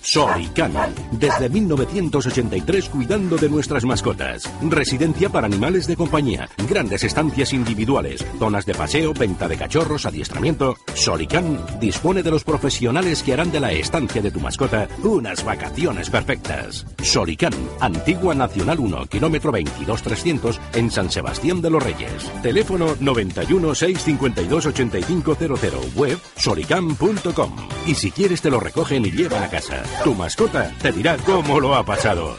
[0.00, 0.72] Solicán.
[1.12, 4.50] Desde 1983 cuidando de nuestras mascotas.
[4.62, 6.48] Residencia para animales de compañía.
[6.68, 8.24] Grandes estancias individuales.
[8.38, 10.76] Zonas de paseo, venta de cachorros, adiestramiento.
[10.94, 16.10] Solicán dispone de los profesionales que harán de la estancia de tu mascota unas vacaciones
[16.10, 16.86] perfectas.
[17.02, 17.52] Solicán.
[17.80, 22.30] Antigua Nacional 1, kilómetro 22300 en San Sebastián de los Reyes.
[22.42, 25.94] Teléfono 91 652 8500.
[25.94, 27.56] Web solicán.com.
[27.86, 29.69] Y si quieres te lo recogen y llevan a casa.
[30.04, 32.36] Tu mascota te dirá cómo lo ha pasado.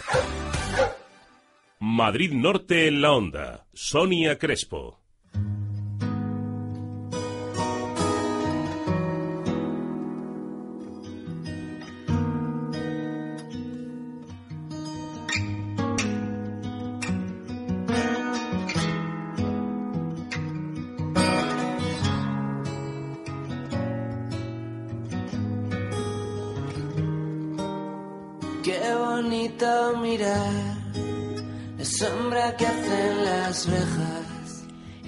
[1.80, 3.66] Madrid Norte en la onda.
[3.74, 5.01] Sonia Crespo.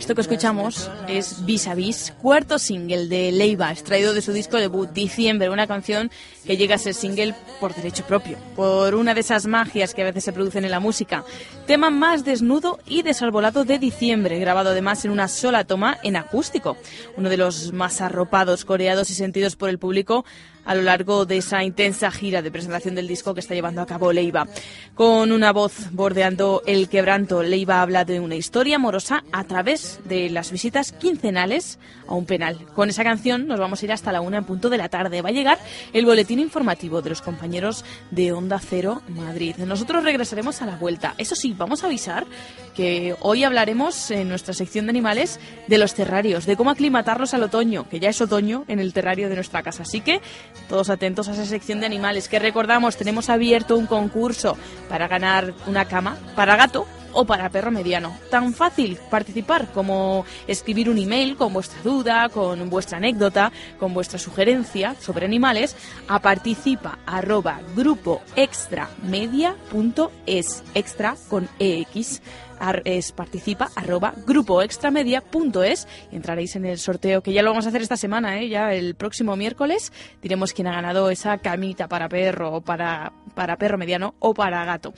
[0.04, 4.58] Esto que escuchamos es Vis a Vis, cuarto single de Leiva, extraído de su disco
[4.58, 6.12] debut Diciembre, una canción
[6.46, 10.06] que llega a ser single por derecho propio, por una de esas magias que a
[10.06, 11.24] veces se producen en la música.
[11.68, 16.76] Tema más desnudo y desarbolado de Diciembre, grabado además en una sola toma en acústico,
[17.16, 20.26] uno de los más arropados, coreados y sentidos por el público
[20.66, 23.86] a lo largo de esa intensa gira de presentación del disco que está llevando a
[23.86, 24.48] cabo Leiva.
[24.96, 30.30] Con una voz bordeando el quebranto, Leiva habla de una historia amorosa a través de
[30.30, 32.66] las visitas quincenales a un penal.
[32.76, 35.22] Con esa canción nos vamos a ir hasta la una en punto de la tarde.
[35.22, 35.60] Va a llegar
[35.94, 39.56] el boletín informativo de los compañeros de Onda Cero Madrid.
[39.58, 41.16] Nosotros regresaremos a la vuelta.
[41.18, 42.26] Eso sí, vamos a avisar
[42.76, 47.44] que hoy hablaremos en nuestra sección de animales de los terrarios, de cómo aclimatarlos al
[47.44, 49.84] otoño, que ya es otoño en el terrario de nuestra casa.
[49.84, 50.22] Así que
[50.68, 54.58] todos atentos a esa sección de animales que recordamos, tenemos abierto un concurso
[54.90, 58.16] para ganar una cama para gato o para perro mediano.
[58.30, 64.20] Tan fácil participar como escribir un email con vuestra duda, con vuestra anécdota, con vuestra
[64.20, 72.22] sugerencia sobre animales a participa arroba grupo extramedia.es extra con ex
[72.86, 77.98] es participa arroba grupoextramedia.es entraréis en el sorteo que ya lo vamos a hacer esta
[77.98, 78.50] semana, ¿eh?
[78.50, 83.58] ya el próximo miércoles diremos quién ha ganado esa camita para perro o para, para
[83.58, 84.94] perro mediano o para gato.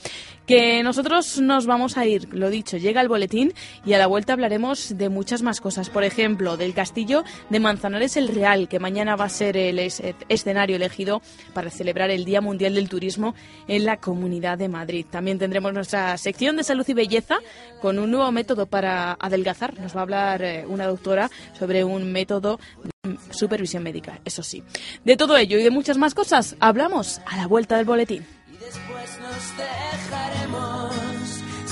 [0.46, 3.52] Que nosotros nos vamos a ir, lo dicho, llega el boletín
[3.84, 5.90] y a la vuelta hablaremos de muchas más cosas.
[5.90, 10.76] Por ejemplo, del castillo de Manzanares el Real, que mañana va a ser el escenario
[10.76, 11.20] elegido
[11.52, 13.34] para celebrar el Día Mundial del Turismo
[13.66, 15.04] en la Comunidad de Madrid.
[15.10, 17.38] También tendremos nuestra sección de salud y belleza
[17.80, 19.76] con un nuevo método para adelgazar.
[19.80, 21.28] Nos va a hablar eh, una doctora
[21.58, 24.62] sobre un método de supervisión médica, eso sí.
[25.04, 28.35] De todo ello y de muchas más cosas hablamos a la vuelta del boletín.
[28.66, 30.92] Después nos dejaremos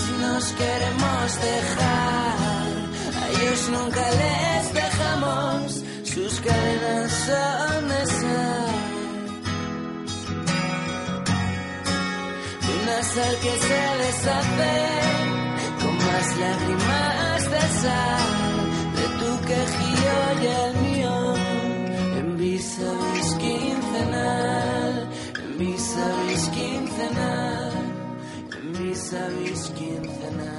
[0.00, 2.36] si nos queremos dejar.
[3.20, 8.70] A ellos nunca les dejamos, sus cadenas son esas.
[12.76, 14.76] Una sal que se deshace
[15.80, 18.24] con más lágrimas de sal
[18.98, 21.34] de tu quejío y el mío
[22.18, 22.78] en vis
[29.14, 30.53] vis a vis quincenal.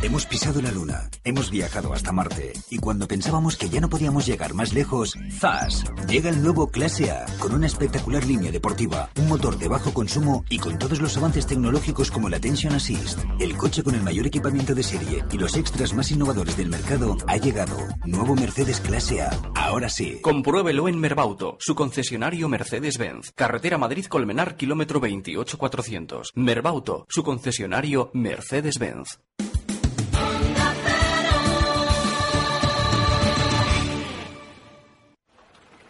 [0.00, 4.26] Hemos pisado la Luna, hemos viajado hasta Marte y cuando pensábamos que ya no podíamos
[4.26, 5.84] llegar más lejos, ¡zas!
[6.06, 10.44] Llega el nuevo Clase A con una espectacular línea deportiva, un motor de bajo consumo
[10.48, 13.18] y con todos los avances tecnológicos como la Tension Assist.
[13.40, 17.16] El coche con el mayor equipamiento de serie y los extras más innovadores del mercado
[17.26, 17.76] ha llegado.
[18.04, 19.30] Nuevo Mercedes Clase A.
[19.56, 20.20] Ahora sí.
[20.22, 23.32] Compruébelo en Merbauto, su concesionario Mercedes-Benz.
[23.34, 26.30] Carretera Madrid-Colmenar, kilómetro 28400.
[26.36, 29.18] Merbauto, su concesionario Mercedes-Benz.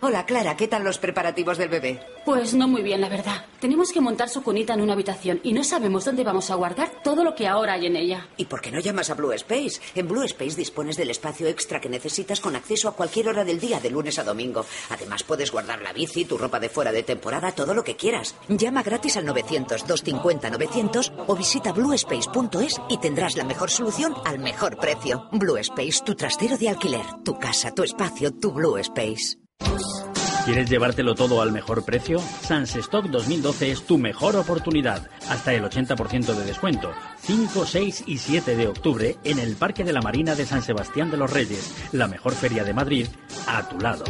[0.00, 1.98] Hola, Clara, ¿qué tal los preparativos del bebé?
[2.24, 3.46] Pues no muy bien, la verdad.
[3.58, 7.02] Tenemos que montar su cunita en una habitación y no sabemos dónde vamos a guardar
[7.02, 8.28] todo lo que ahora hay en ella.
[8.36, 9.80] ¿Y por qué no llamas a Blue Space?
[9.96, 13.58] En Blue Space dispones del espacio extra que necesitas con acceso a cualquier hora del
[13.58, 14.64] día, de lunes a domingo.
[14.90, 18.36] Además, puedes guardar la bici, tu ropa de fuera de temporada, todo lo que quieras.
[18.46, 25.28] Llama gratis al 900-250-900 o visita bluespace.es y tendrás la mejor solución al mejor precio.
[25.32, 29.47] Blue Space, tu trastero de alquiler, tu casa, tu espacio, tu Blue Space.
[30.48, 32.20] ¿Quieres llevártelo todo al mejor precio?
[32.20, 35.06] Sans Stock 2012 es tu mejor oportunidad.
[35.28, 36.90] Hasta el 80% de descuento.
[37.20, 41.10] 5, 6 y 7 de octubre en el Parque de la Marina de San Sebastián
[41.10, 43.08] de los Reyes, la mejor feria de Madrid,
[43.46, 44.04] a tu lado.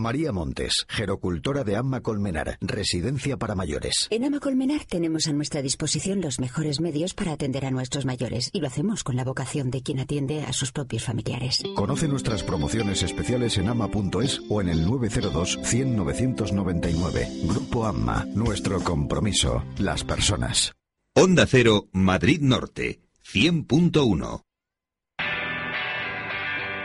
[0.00, 4.08] María Montes, gerocultora de Amma Colmenar, residencia para mayores.
[4.10, 8.50] En Ama Colmenar tenemos a nuestra disposición los mejores medios para atender a nuestros mayores
[8.52, 11.62] y lo hacemos con la vocación de quien atiende a sus propios familiares.
[11.74, 17.28] Conoce nuestras promociones especiales en ama.es o en el 902 100 999.
[17.44, 20.74] Grupo Amma, nuestro compromiso, las personas.
[21.14, 24.42] Onda Cero, Madrid Norte, 100.1.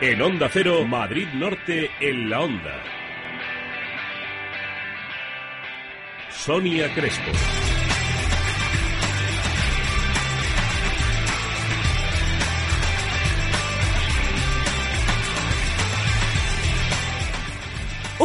[0.02, 2.99] En Onda Cero, Madrid Norte, en la Onda.
[6.40, 7.79] Sonia Crespo.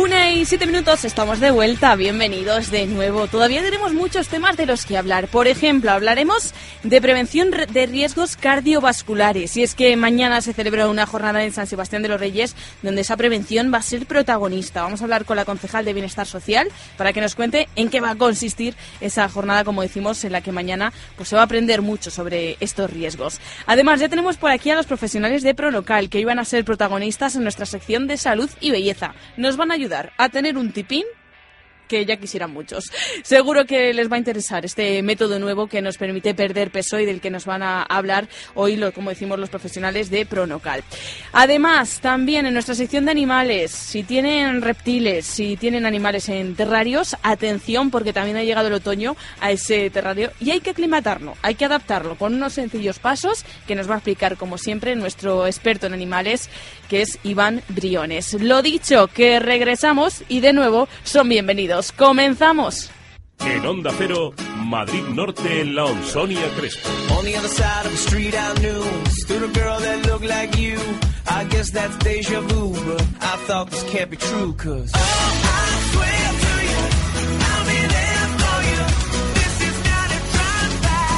[0.06, 3.26] Una y siete minutos, estamos de vuelta, bienvenidos de nuevo.
[3.26, 5.28] Todavía tenemos muchos temas de los que hablar.
[5.30, 9.58] Por ejemplo, hablaremos de prevención de riesgos cardiovasculares.
[9.58, 13.02] Y es que mañana se celebra una jornada en San Sebastián de los Reyes donde
[13.02, 14.84] esa prevención va a ser protagonista.
[14.84, 18.00] Vamos a hablar con la concejal de Bienestar Social para que nos cuente en qué
[18.00, 21.46] va a consistir esa jornada, como decimos, en la que mañana pues, se va a
[21.46, 23.40] aprender mucho sobre estos riesgos.
[23.66, 27.36] Además, ya tenemos por aquí a los profesionales de Prolocal que iban a ser protagonistas
[27.36, 29.16] en nuestra sección de salud y belleza.
[29.36, 31.06] Nos van a ayudar a tener un tipín
[31.88, 32.86] que ya quisieran muchos.
[33.24, 37.06] Seguro que les va a interesar este método nuevo que nos permite perder peso y
[37.06, 40.84] del que nos van a hablar hoy, como decimos los profesionales de Pronocal.
[41.32, 47.16] Además, también en nuestra sección de animales, si tienen reptiles, si tienen animales en terrarios,
[47.24, 51.56] atención porque también ha llegado el otoño a ese terrario y hay que aclimatarlo, hay
[51.56, 55.88] que adaptarlo con unos sencillos pasos que nos va a explicar, como siempre, nuestro experto
[55.88, 56.50] en animales,
[56.90, 58.34] que es Iván Briones.
[58.34, 61.75] Lo dicho, que regresamos y de nuevo son bienvenidos.
[61.92, 62.90] Comenzamos.
[63.40, 64.34] En Onda Cero,
[64.64, 66.06] Madrid Norte, en la Onda.
[66.06, 66.90] Sonia Crespo.
[67.18, 70.58] On the other side of the street I knew stood a girl that looked like
[70.58, 70.80] you.
[71.28, 75.00] I guess that's deja vu, but I thought this can't be true, cause I
[75.92, 76.80] swear to you,
[77.44, 78.82] I'll be there for you.
[79.34, 81.18] This is not a drive-by.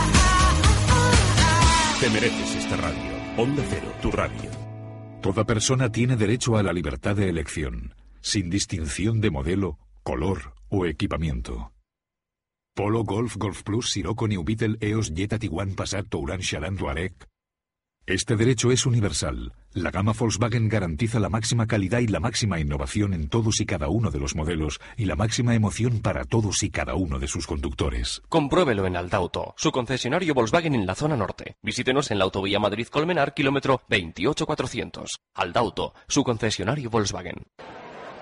[1.99, 3.11] Te mereces esta radio.
[3.37, 4.49] Onda Cero, tu radio.
[5.21, 10.85] Toda persona tiene derecho a la libertad de elección, sin distinción de modelo, color o
[10.85, 11.73] equipamiento.
[12.73, 17.13] Polo, Golf, Golf Plus, Sirocco, New Beetle, EOS, Jetta, Tiguan, Passat, Touran, Charan, Touareg.
[18.05, 19.51] Este derecho es universal.
[19.73, 23.89] La gama Volkswagen garantiza la máxima calidad y la máxima innovación en todos y cada
[23.89, 27.45] uno de los modelos y la máxima emoción para todos y cada uno de sus
[27.45, 28.21] conductores.
[28.29, 31.57] Compruébelo en Aldauto, su concesionario Volkswagen en la zona norte.
[31.61, 35.19] Visítenos en la autovía Madrid-Colmenar, kilómetro 28400.
[35.33, 37.43] Aldauto, su concesionario Volkswagen.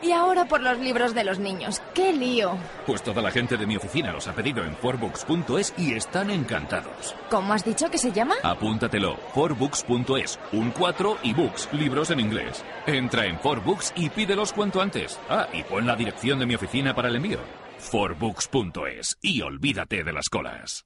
[0.05, 1.81] Y ahora por los libros de los niños.
[1.95, 2.57] ¡Qué lío!
[2.85, 7.15] Pues toda la gente de mi oficina los ha pedido en forbooks.es y están encantados.
[7.29, 8.35] ¿Cómo has dicho que se llama?
[8.43, 9.17] Apúntatelo.
[9.33, 10.39] forbooks.es.
[10.51, 12.63] Un 4 y books, libros en inglés.
[12.85, 15.19] Entra en forbooks y pídelos cuanto antes.
[15.27, 17.39] Ah, y pon la dirección de mi oficina para el envío.
[17.79, 19.17] forbooks.es.
[19.21, 20.85] Y olvídate de las colas.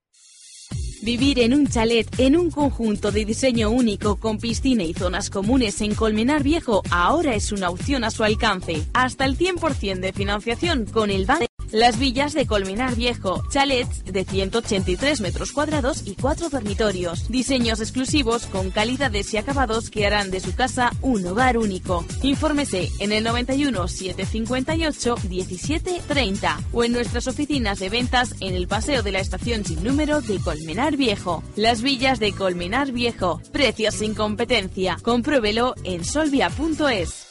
[1.01, 5.81] Vivir en un chalet en un conjunto de diseño único con piscina y zonas comunes
[5.81, 8.83] en Colmenar Viejo ahora es una opción a su alcance.
[8.93, 11.50] Hasta el 100% de financiación con el Banco.
[11.71, 17.29] Las villas de Colmenar Viejo, chalets de 183 metros cuadrados y cuatro dormitorios.
[17.29, 22.03] Diseños exclusivos con calidades y acabados que harán de su casa un hogar único.
[22.23, 28.67] Infórmese en el 91 758 17 30 o en nuestras oficinas de ventas en el
[28.67, 31.41] Paseo de la Estación sin número de Colmenar Viejo.
[31.55, 33.41] Las villas de Colmenar Viejo.
[33.53, 34.97] Precios sin competencia.
[35.01, 37.30] Compruébelo en solvia.es.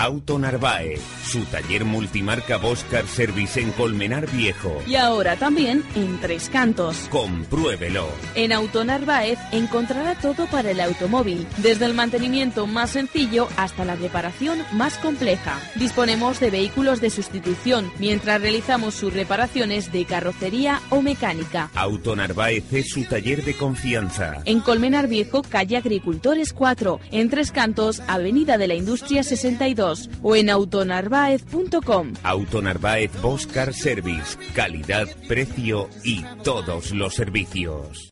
[0.00, 4.80] Auto Narváez, su taller multimarca Boscar Service en Colmenar Viejo.
[4.86, 6.96] Y ahora también en Tres Cantos.
[7.10, 8.08] Compruébelo.
[8.34, 13.94] En Auto Narváez encontrará todo para el automóvil, desde el mantenimiento más sencillo hasta la
[13.94, 15.60] reparación más compleja.
[15.74, 21.68] Disponemos de vehículos de sustitución mientras realizamos sus reparaciones de carrocería o mecánica.
[21.74, 24.40] Auto Narváez es su taller de confianza.
[24.46, 29.89] En Colmenar Viejo, calle Agricultores 4, en Tres Cantos, Avenida de la Industria 62
[30.22, 32.12] o en autonarváez.com.
[32.22, 38.10] Auto Narváez Boscar Service, calidad, precio y todos los servicios.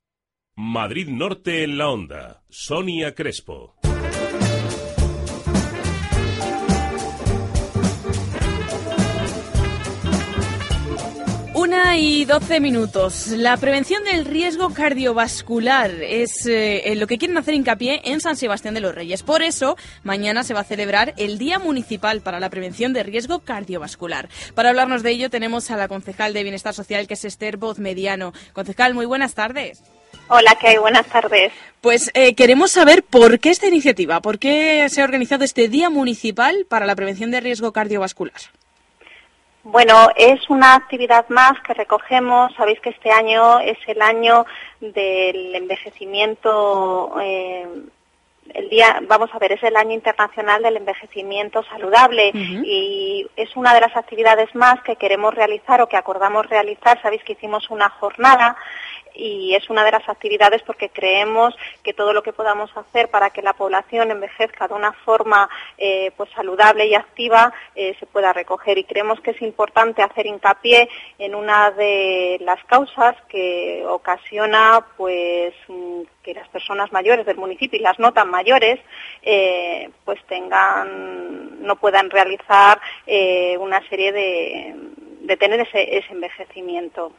[0.56, 2.42] Madrid Norte en la onda.
[2.48, 3.76] Sonia Crespo.
[11.68, 13.26] Una y doce minutos.
[13.26, 18.72] La prevención del riesgo cardiovascular es eh, lo que quieren hacer hincapié en San Sebastián
[18.72, 19.22] de los Reyes.
[19.22, 23.40] Por eso, mañana se va a celebrar el Día Municipal para la Prevención de Riesgo
[23.40, 24.30] Cardiovascular.
[24.54, 27.78] Para hablarnos de ello tenemos a la concejal de Bienestar Social, que es Esther Voz
[27.78, 28.32] Mediano.
[28.54, 29.82] Concejal, muy buenas tardes.
[30.28, 30.78] Hola, ¿qué hay?
[30.78, 31.52] Buenas tardes.
[31.82, 35.90] Pues eh, queremos saber por qué esta iniciativa, por qué se ha organizado este Día
[35.90, 38.40] Municipal para la Prevención de Riesgo Cardiovascular.
[39.64, 42.54] Bueno, es una actividad más que recogemos.
[42.54, 44.46] Sabéis que este año es el año
[44.80, 47.14] del envejecimiento.
[47.20, 47.66] eh,
[48.54, 53.74] el día, vamos a ver, es el año internacional del envejecimiento saludable y es una
[53.74, 57.00] de las actividades más que queremos realizar o que acordamos realizar.
[57.02, 58.56] Sabéis que hicimos una jornada
[59.18, 63.30] y es una de las actividades porque creemos que todo lo que podamos hacer para
[63.30, 68.32] que la población envejezca de una forma eh, pues saludable y activa eh, se pueda
[68.32, 68.78] recoger.
[68.78, 70.88] Y creemos que es importante hacer hincapié
[71.18, 77.78] en una de las causas que ocasiona pues mm, que las personas mayores del municipio
[77.78, 78.78] y las no tan mayores
[79.22, 82.80] eh, pues tengan no puedan realizar
[83.58, 84.74] una serie de
[85.28, 87.12] de tener ese, ese envejecimiento.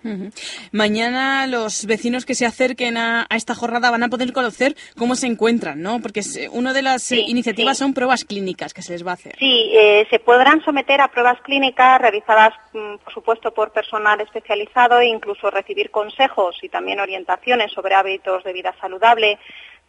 [0.71, 5.15] Mañana los vecinos que se acerquen a, a esta jornada van a poder conocer cómo
[5.15, 6.01] se encuentran, ¿no?
[6.01, 9.13] Porque es- una de las eh, iniciativas son pruebas clínicas que se les va a
[9.13, 9.35] hacer.
[9.39, 14.99] Sí, eh, se podrán someter a pruebas clínicas realizadas, mm, por supuesto, por personal especializado
[14.99, 19.37] e incluso recibir consejos y también orientaciones sobre hábitos de vida saludable.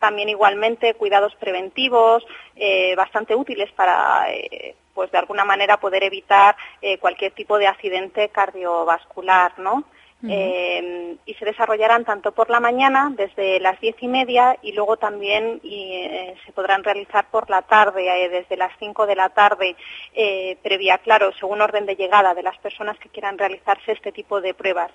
[0.00, 2.26] También igualmente cuidados preventivos,
[2.56, 7.68] eh, bastante útiles para, eh, pues de alguna manera poder evitar eh, cualquier tipo de
[7.68, 9.84] accidente cardiovascular, ¿no?
[10.28, 14.96] Eh, y se desarrollarán tanto por la mañana, desde las diez y media, y luego
[14.96, 19.30] también y, eh, se podrán realizar por la tarde, eh, desde las cinco de la
[19.30, 19.76] tarde,
[20.14, 24.40] eh, previa, claro, según orden de llegada de las personas que quieran realizarse este tipo
[24.40, 24.90] de pruebas.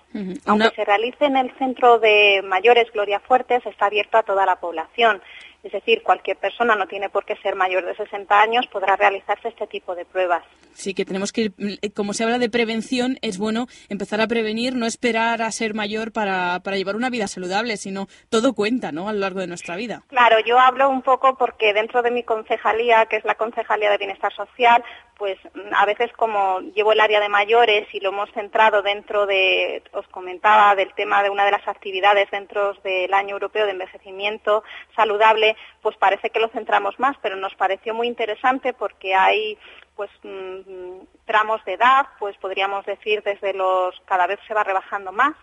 [0.46, 4.58] Aunque se realice en el centro de mayores Gloria Fuertes, está abierto a toda la
[4.58, 5.22] población.
[5.66, 9.48] Es decir, cualquier persona, no tiene por qué ser mayor de 60 años, podrá realizarse
[9.48, 10.44] este tipo de pruebas.
[10.74, 14.76] Sí, que tenemos que mm, como se habla de prevención, es bueno empezar a prevenir,
[14.76, 19.10] no esperar a ser mayor para, para llevar una vida saludable, sino todo cuenta, ¿no?,
[19.10, 20.04] a lo largo de nuestra vida.
[20.10, 23.98] Claro, yo hablo un poco porque dentro de mi concejalía, que es la Concejalía de
[23.98, 24.84] Bienestar Social,
[25.18, 29.26] pues mm, a veces como llevo el área de mayores y lo hemos centrado dentro
[29.26, 33.72] de, os comentaba, del tema de una de las actividades dentro del Año Europeo de
[33.72, 34.64] Envejecimiento
[34.96, 39.58] Saludable, pues parece que lo centramos más, pero nos pareció muy interesante porque hay
[39.96, 45.12] pues mm, tramos de edad, pues podríamos decir desde los, cada vez se va rebajando
[45.12, 45.36] más,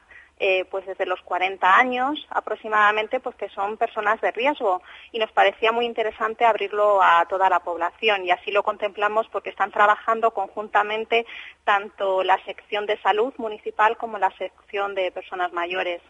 [0.45, 4.83] eh, pues desde los 40 años aproximadamente, pues que son personas de riesgo
[5.13, 9.51] y nos parecía muy interesante abrirlo a toda la población y así lo contemplamos porque
[9.51, 11.27] están trabajando conjuntamente
[11.65, 16.03] tanto la sección de salud municipal como la sección de personas mayores.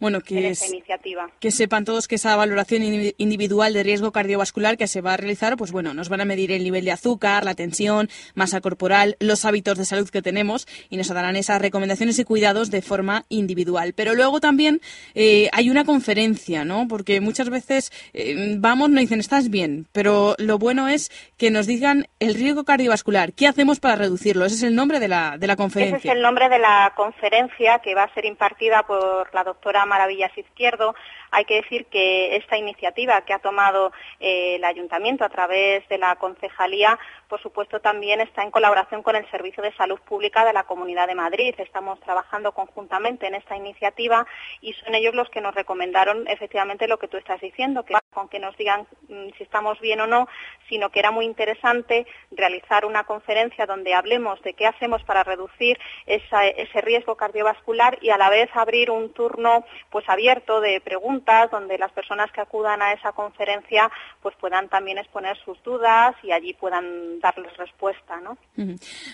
[0.00, 1.30] Bueno, que, es- iniciativa.
[1.40, 5.16] que sepan todos que esa valoración indi- individual de riesgo cardiovascular que se va a
[5.16, 9.16] realizar, pues bueno, nos van a medir el nivel de azúcar, la tensión, masa corporal,
[9.20, 13.24] los hábitos de salud que tenemos y nos darán esas recomendaciones y cuidados de forma
[13.28, 13.92] individual.
[13.94, 14.80] Pero luego también
[15.14, 16.88] eh, hay una conferencia, ¿no?
[16.88, 21.66] Porque muchas veces eh, vamos, nos dicen, estás bien, pero lo bueno es que nos
[21.66, 24.44] digan el riesgo cardiovascular, ¿qué hacemos para reducirlo?
[24.44, 26.10] Ese es el nombre de la, de la Ese conferencia.
[26.10, 30.36] es el nombre de la conferencia que va a ser impartida por la doctora Maravillas
[30.36, 30.94] Izquierdo.
[31.30, 35.98] Hay que decir que esta iniciativa que ha tomado eh, el ayuntamiento a través de
[35.98, 36.98] la concejalía,
[37.28, 41.06] por supuesto, también está en colaboración con el Servicio de Salud Pública de la Comunidad
[41.06, 41.54] de Madrid.
[41.58, 44.26] Estamos trabajando conjuntamente en esta iniciativa
[44.60, 48.28] y son ellos los que nos recomendaron efectivamente lo que tú estás diciendo, que con
[48.28, 50.28] que nos digan mm, si estamos bien o no,
[50.68, 55.78] sino que era muy interesante realizar una conferencia donde hablemos de qué hacemos para reducir
[56.06, 61.78] ese riesgo cardiovascular y a la vez abrir un turno pues abierto de preguntas donde
[61.78, 63.90] las personas que acudan a esa conferencia
[64.22, 68.36] pues puedan también exponer sus dudas y allí puedan darles respuesta, ¿no?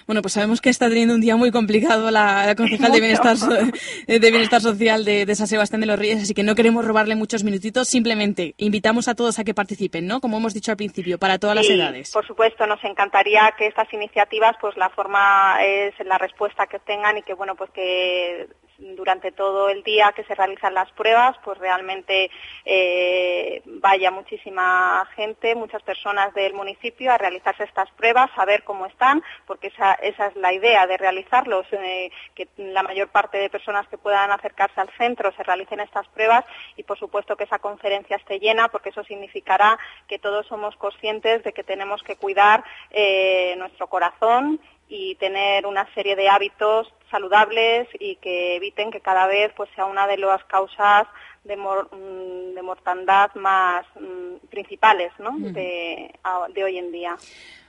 [0.06, 3.36] Bueno, pues sabemos que está teniendo un día muy complicado la, la concejal de bienestar,
[3.36, 6.84] so- de bienestar Social de, de San Sebastián de los Reyes, así que no queremos
[6.84, 10.20] robarle muchos minutitos, simplemente invitamos a todos a que participen, ¿no?
[10.20, 12.10] Como hemos dicho al principio, para todas las edades.
[12.10, 17.18] Por supuesto, nos encantaría que estas iniciativas, pues la forma es la respuesta que obtengan
[17.18, 18.48] y que bueno, pues que
[18.80, 22.30] durante todo el día que se realizan las pruebas, pues realmente
[22.64, 28.86] eh, vaya muchísima gente, muchas personas del municipio a realizarse estas pruebas, a ver cómo
[28.86, 33.86] están, porque esa, es la idea de realizarlos, eh, que la mayor parte de personas
[33.88, 36.44] que puedan acercarse al centro se realicen estas pruebas
[36.76, 39.78] y por supuesto que esa conferencia esté llena, porque eso significará
[40.08, 45.86] que todos somos conscientes de que tenemos que cuidar eh, nuestro corazón y tener una
[45.94, 50.44] serie de hábitos saludables y que eviten que cada vez pues sea una de las
[50.44, 51.06] causas
[51.44, 55.30] de, mor- mm, de mortandad más mm, principales ¿no?
[55.30, 55.52] Ujú.
[55.52, 57.16] de, a- de hoy en día.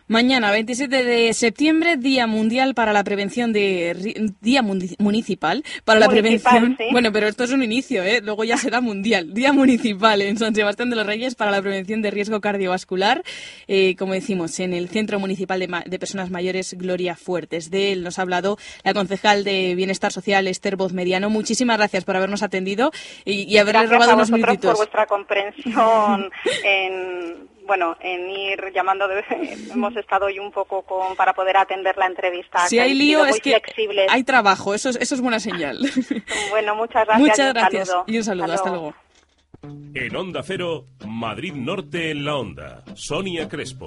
[0.08, 4.26] Mañana, 27 de septiembre, Día Mundial para la Prevención de...
[4.42, 6.76] Día Municipal para la Municipal, Prevención...
[6.78, 6.92] sí.
[6.92, 8.20] Bueno, pero esto es un inicio, ¿eh?
[8.22, 9.34] Luego ya será mundial.
[9.34, 13.24] Día Municipal en San Sebastián de los Reyes para la Prevención de Riesgo Cardiovascular.
[13.68, 17.72] Eh, como decimos, en el Centro Municipal de, Ma- de Personas Mayores, Gloria Fuertes.
[17.72, 21.30] De él nos ha hablado la concejal de Bienestar Social, Esther Voz Mediano.
[21.30, 22.92] Muchísimas gracias por habernos atendido
[23.24, 24.78] y, Gracias robado unos vosotros por minutitos.
[24.78, 26.30] vuestra comprensión
[26.66, 29.24] en bueno en ir llamando de-
[29.72, 33.24] hemos estado hoy un poco con para poder atender la entrevista Si que hay lío
[33.26, 34.12] es que flexibles.
[34.12, 35.80] hay trabajo, eso es, eso es buena señal.
[36.50, 38.04] bueno muchas gracias y Muchas un gracias saludo.
[38.08, 38.94] y un saludo, hasta luego.
[39.94, 42.84] En Onda Cero, Madrid Norte en la Onda.
[42.96, 43.86] Sonia Crespo.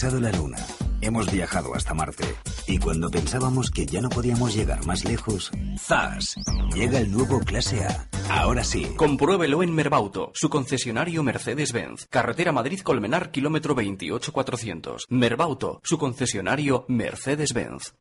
[0.00, 0.56] Pisado la Luna,
[1.02, 2.24] hemos viajado hasta Marte
[2.66, 6.36] y cuando pensábamos que ya no podíamos llegar más lejos, ¡zas!
[6.74, 8.08] Llega el nuevo Clase A.
[8.30, 8.94] Ahora sí.
[8.96, 12.06] Compruébelo en Merbauto, su concesionario Mercedes-Benz.
[12.08, 15.04] Carretera Madrid-Colmenar, kilómetro 28400.
[15.10, 17.92] Merbauto, su concesionario Mercedes-Benz.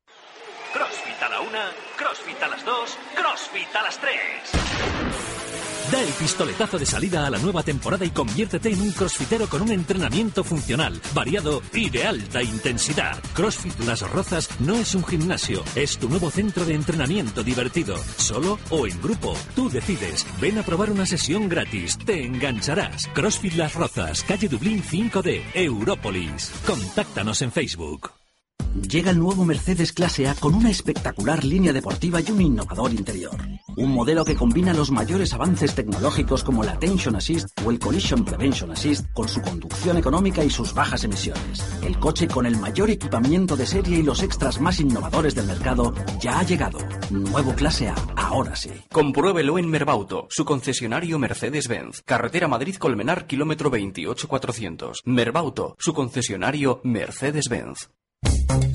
[0.71, 1.65] CrossFit a la una,
[1.97, 4.58] CrossFit a las dos, CrossFit a las tres.
[5.91, 9.63] Da el pistoletazo de salida a la nueva temporada y conviértete en un crossfitero con
[9.63, 13.17] un entrenamiento funcional, variado y de alta intensidad.
[13.33, 18.59] CrossFit Las Rozas no es un gimnasio, es tu nuevo centro de entrenamiento divertido, solo
[18.69, 19.35] o en grupo.
[19.55, 20.27] Tú decides.
[20.39, 23.07] Ven a probar una sesión gratis, te engancharás.
[23.15, 26.51] CrossFit Las Rozas, calle Dublín 5D, Európolis.
[26.67, 28.18] Contáctanos en Facebook.
[28.75, 33.35] Llega el nuevo Mercedes Clase A con una espectacular línea deportiva y un innovador interior.
[33.75, 38.23] Un modelo que combina los mayores avances tecnológicos como la Attention Assist o el Collision
[38.23, 41.63] Prevention Assist con su conducción económica y sus bajas emisiones.
[41.81, 45.93] El coche con el mayor equipamiento de serie y los extras más innovadores del mercado
[46.19, 46.77] ya ha llegado.
[47.09, 48.71] Nuevo Clase A, ahora sí.
[48.91, 52.03] Compruébelo en Merbauto, su concesionario Mercedes-Benz.
[52.05, 55.01] Carretera Madrid-Colmenar, kilómetro 28400.
[55.05, 57.89] Merbauto, su concesionario Mercedes-Benz.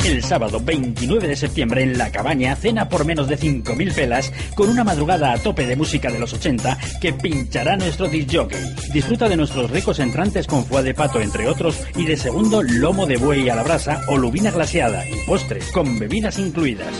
[0.04, 4.68] El sábado 29 de septiembre en La Cabaña, cena por menos de 5.000 pelas con
[4.68, 8.58] una madrugada a tope de música de los 80 que pinchará nuestro disjockey.
[8.92, 13.06] Disfruta de nuestros ricos entrantes con foie de pato, entre otros, y de segundo lomo
[13.06, 16.92] de buey a la brasa o lubina glaseada y postres con bebidas incluidas.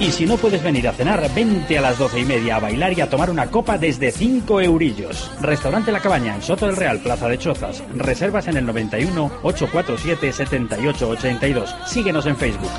[0.00, 2.96] Y si no puedes venir a cenar, vente a las doce y media a bailar
[2.96, 5.30] y a tomar una copa desde 5 eurillos.
[5.42, 7.82] Restaurante La Cabaña, en Soto del Real, Plaza de Chozas.
[7.94, 11.76] Reservas en el 91 847 7882.
[11.86, 12.70] Síguenos en Facebook.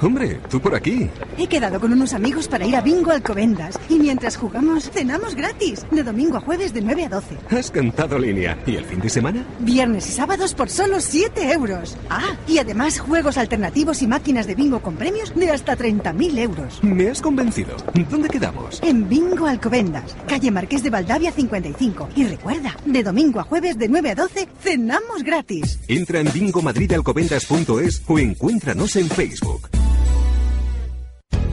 [0.00, 1.10] Hombre, tú por aquí.
[1.36, 5.84] He quedado con unos amigos para ir a Bingo Alcobendas y mientras jugamos cenamos gratis,
[5.90, 7.36] de domingo a jueves de 9 a 12.
[7.50, 8.56] Has cantado línea.
[8.64, 9.44] ¿Y el fin de semana?
[9.58, 11.96] Viernes y sábados por solo 7 euros.
[12.10, 16.82] Ah, y además juegos alternativos y máquinas de bingo con premios de hasta 30.000 euros.
[16.84, 17.76] Me has convencido.
[18.08, 18.80] ¿Dónde quedamos?
[18.82, 22.10] En Bingo Alcobendas, calle Marqués de Valdavia 55.
[22.14, 25.80] Y recuerda, de domingo a jueves de 9 a 12 cenamos gratis.
[25.88, 29.68] Entra en bingomadridalcobendas.es o encuéntranos en Facebook.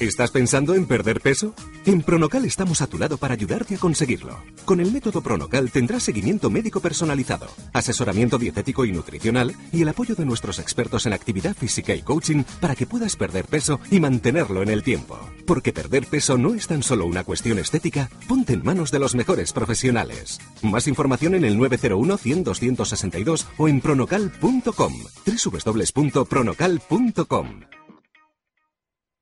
[0.00, 1.54] ¿Estás pensando en perder peso?
[1.84, 4.42] En Pronocal estamos a tu lado para ayudarte a conseguirlo.
[4.64, 10.14] Con el método Pronocal tendrás seguimiento médico personalizado, asesoramiento dietético y nutricional y el apoyo
[10.14, 14.62] de nuestros expertos en actividad física y coaching para que puedas perder peso y mantenerlo
[14.62, 15.18] en el tiempo.
[15.46, 19.14] Porque perder peso no es tan solo una cuestión estética, ponte en manos de los
[19.14, 20.40] mejores profesionales.
[20.62, 24.94] Más información en el 901 100 262 o en pronocal.com.
[25.26, 27.79] www.pronocal.com.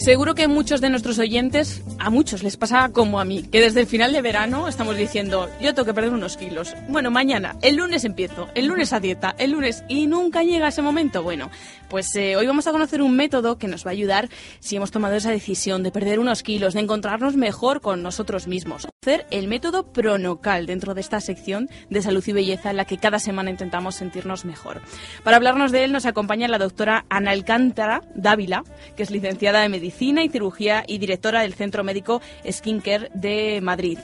[0.00, 3.80] Seguro que muchos de nuestros oyentes, a muchos les pasa como a mí, que desde
[3.80, 6.74] el final de verano estamos diciendo, yo tengo que perder unos kilos.
[6.88, 10.80] Bueno, mañana, el lunes empiezo, el lunes a dieta, el lunes y nunca llega ese
[10.80, 11.22] momento.
[11.22, 11.50] Bueno,
[11.90, 14.30] pues eh, hoy vamos a conocer un método que nos va a ayudar
[14.60, 18.88] si hemos tomado esa decisión de perder unos kilos, de encontrarnos mejor con nosotros mismos.
[19.02, 22.96] Hacer el método Pronocal dentro de esta sección de salud y belleza en la que
[22.96, 24.80] cada semana intentamos sentirnos mejor.
[25.24, 28.64] Para hablarnos de él nos acompaña la doctora Ana Alcántara Dávila,
[28.96, 29.89] que es licenciada en medicina
[30.24, 33.98] y cirugía y directora del Centro Médico Skincare de Madrid.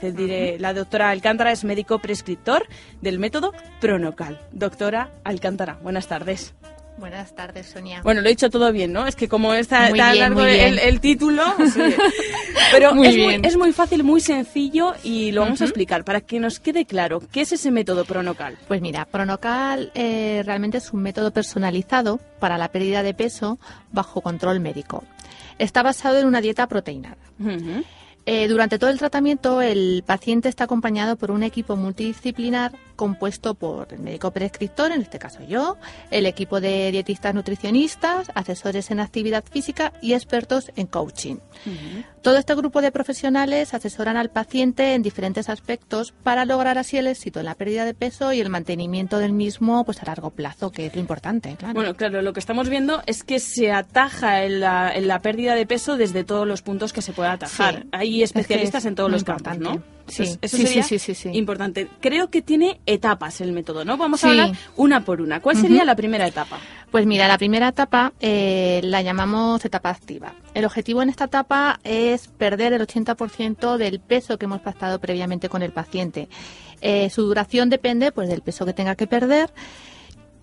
[0.58, 2.66] La doctora Alcántara es médico prescriptor
[3.00, 4.40] del método Pronocal.
[4.52, 6.54] Doctora Alcántara, buenas tardes.
[6.98, 8.00] Buenas tardes, Sonia.
[8.02, 9.06] Bueno, lo he dicho todo bien, ¿no?
[9.06, 11.42] Es que como está Muy tan bien, largo el, el título,
[11.74, 11.80] sí.
[12.72, 13.44] pero Muy es, muy, bien.
[13.44, 17.20] es muy fácil, muy sencillo y lo vamos a explicar para que nos quede claro
[17.30, 18.56] qué es ese método Pronocal.
[18.66, 23.58] Pues mira, Pronocal eh, realmente es un método personalizado para la pérdida de peso
[23.92, 25.04] bajo control médico.
[25.58, 27.16] Está basado en una dieta proteinada.
[28.28, 33.92] Eh, durante todo el tratamiento, el paciente está acompañado por un equipo multidisciplinar compuesto por
[33.92, 35.76] el médico prescriptor, en este caso yo,
[36.10, 41.36] el equipo de dietistas nutricionistas, asesores en actividad física y expertos en coaching.
[42.22, 47.06] Todo este grupo de profesionales asesoran al paciente en diferentes aspectos para lograr así el
[47.06, 50.72] éxito en la pérdida de peso y el mantenimiento del mismo pues a largo plazo,
[50.72, 51.74] que es lo importante, claro.
[51.74, 55.54] Bueno, claro, lo que estamos viendo es que se ataja en la, en la pérdida
[55.54, 57.82] de peso desde todos los puntos que se puede atajar.
[57.82, 57.88] Sí.
[57.92, 59.58] Hay especialistas Es que en todos los campos.
[59.58, 59.95] ¿no?
[60.08, 61.88] Sí, Eso- eso sí, sería sí, sí, importante.
[62.00, 63.96] Creo que tiene etapas el método, ¿no?
[63.96, 65.40] Vamos a hablar una por una.
[65.40, 66.58] ¿Cuál sería la primera etapa?
[66.90, 70.34] Pues mira, la primera etapa eh, la llamamos etapa activa.
[70.54, 75.48] El objetivo en esta etapa es perder el 80% del peso que hemos pactado previamente
[75.48, 76.28] con el paciente.
[76.80, 79.50] Eh, su duración depende pues del peso que tenga que perder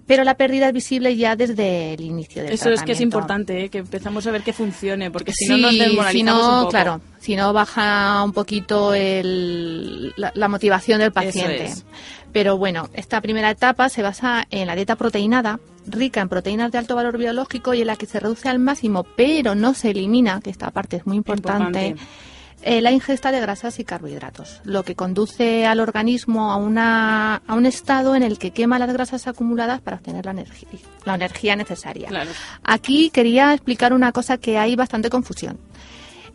[0.06, 3.66] pero la pérdida es visible ya desde el inicio del Eso es que es importante,
[3.66, 3.70] ¿eh?
[3.70, 6.60] que empezamos a ver que funcione, porque si Sí, no nos si desmoralizamos no, un
[6.62, 6.70] poco.
[6.72, 11.66] claro, si no baja un poquito el- la, la motivación del paciente.
[11.66, 11.86] es.
[12.32, 16.80] Pero bueno, esta primera etapa se basa en la dieta proteinada, rica en proteínas de
[16.80, 20.42] alto valor biológico y en la que se reduce al máximo, pero no se elimina,
[20.42, 22.14] que esta parte es muy importante, Importante.
[22.64, 27.54] Eh, la ingesta de grasas y carbohidratos, lo que conduce al organismo a, una, a
[27.56, 30.70] un estado en el que quema las grasas acumuladas para obtener la energía,
[31.06, 32.08] la energía necesaria.
[32.10, 32.32] Claro.
[32.64, 35.60] Aquí quería explicar una cosa que hay bastante confusión.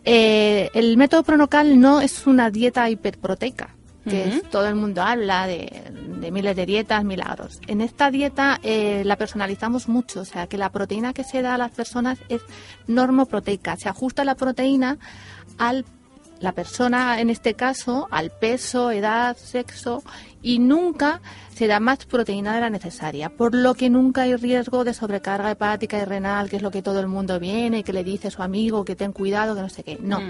[0.04, 3.74] Eh, el método pronocal no es una dieta hiperproteica,
[4.08, 5.82] que es- todo el mundo habla de,
[6.20, 7.58] de miles de dietas, milagros.
[7.66, 11.54] En esta dieta eh, la personalizamos mucho, o sea que la proteína que se da
[11.54, 12.40] a las personas es
[12.86, 14.96] normoproteica, se ajusta la proteína
[15.58, 15.84] al
[16.40, 20.02] la persona en este caso al peso, edad, sexo
[20.42, 21.20] y nunca
[21.58, 25.50] se da más proteína de la necesaria, por lo que nunca hay riesgo de sobrecarga
[25.50, 28.28] hepática y renal, que es lo que todo el mundo viene y que le dice
[28.28, 29.98] a su amigo que ten cuidado, que no sé qué.
[30.00, 30.20] No.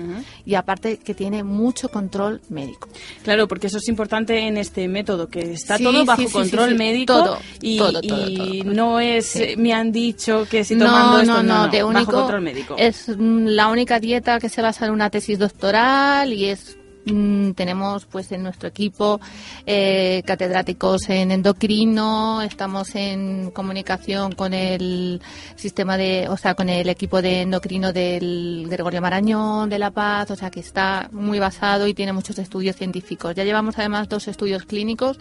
[0.47, 2.89] Y aparte que tiene mucho control médico.
[3.25, 6.33] Claro, porque eso es importante en este método, que está Sí, todo bajo sí, sí,
[6.33, 10.79] control médico Todo, y, todo, todo, y no es, eh, me han dicho que si
[10.79, 12.75] tomando esto, no, de bajo control médico.
[12.79, 16.78] es mm, la única dieta que se basa en una tesis doctoral y es
[17.13, 19.21] mm, tenemos pues en nuestro equipo
[19.67, 25.21] eh, catedráticos en endocrino, estamos en comunicación con el
[25.57, 30.31] sistema de, o sea, con el equipo de endocrino del Gregorio Marañón de La Paz,
[30.31, 33.35] o sea que está muy basado y tiene muchos estudios científicos.
[33.35, 35.19] Ya llevamos además dos estudios clínicos,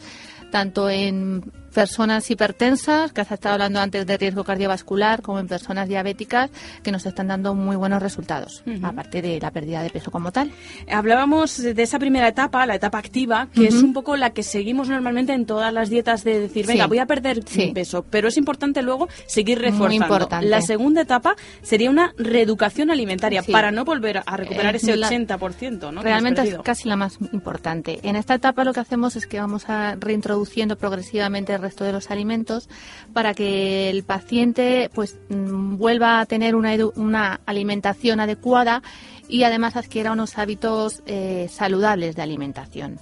[0.51, 5.87] tanto en personas hipertensas, que has estado hablando antes de riesgo cardiovascular, como en personas
[5.87, 6.49] diabéticas,
[6.81, 10.51] que nos están dando muy buenos resultados, aparte de la pérdida de peso como tal.
[10.91, 14.89] Hablábamos de esa primera etapa, la etapa activa, que es un poco la que seguimos
[14.89, 16.89] normalmente en todas las dietas de decir, venga, Sí.
[16.89, 17.71] voy a perder Sí.
[17.75, 19.93] peso, pero es importante luego seguir Muy reforzando.
[20.05, 20.47] importante.
[20.47, 23.51] La segunda etapa sería una reeducación alimentaria Sí.
[23.51, 26.01] para no volver a recuperar Es ese la- 80%, ¿no?
[26.01, 27.99] Realmente es casi la más importante.
[28.01, 29.95] En esta etapa lo que hacemos es que vamos a
[30.37, 32.69] reintroduciendo progresivamente el resto de los alimentos
[33.13, 38.81] para que el paciente pues mm, vuelva a tener una, edu- una alimentación adecuada
[39.29, 42.99] y además adquiera unos hábitos eh, saludables de alimentación.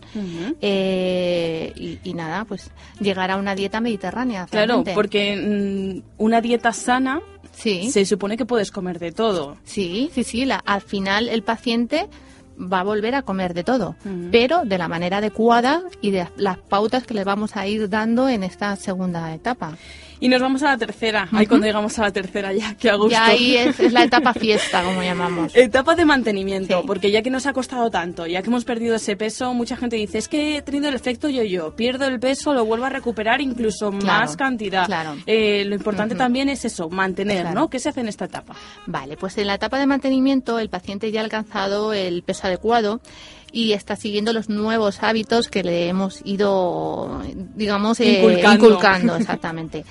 [0.61, 4.47] Eh, y, y nada, pues llegar a una dieta mediterránea.
[4.49, 7.21] Claro, porque mm, una dieta sana
[7.51, 7.89] Sí.
[7.89, 9.55] se supone que puedes comer de todo.
[9.63, 10.45] Sí, sí, sí.
[10.45, 12.07] la- al final el paciente
[12.57, 14.29] va a volver a comer de todo, Ujú.
[14.31, 18.29] pero de la manera adecuada y de las pautas que le vamos a ir dando
[18.29, 19.73] en esta segunda etapa.
[20.19, 21.27] Y nos vamos a la tercera.
[21.31, 23.11] Ahí cuando llegamos a la tercera ya, que a gusto.
[23.11, 25.55] Ya ahí es, es la etapa fiesta, como llamamos.
[25.55, 29.15] Etapa de mantenimiento, porque ya que nos ha costado tanto, ya que hemos perdido ese
[29.15, 32.65] peso, mucha gente dice, es que he tenido el efecto yo-yo, pierdo el peso, lo
[32.65, 34.85] vuelvo a recuperar incluso Claro, más cantidad.
[34.85, 35.15] claro.
[35.25, 37.59] Eh, lo importante también es eso, mantener, Claro.
[37.61, 37.69] ¿no?
[37.69, 38.55] ¿Qué se hace en esta etapa?
[38.87, 43.01] Vale, pues en la etapa de mantenimiento el paciente ya ha alcanzado el peso adecuado
[43.55, 47.21] y está siguiendo los nuevos hábitos que le hemos ido,
[47.55, 48.65] digamos, eh, Inculcando.
[48.65, 49.85] inculcando, exactamente.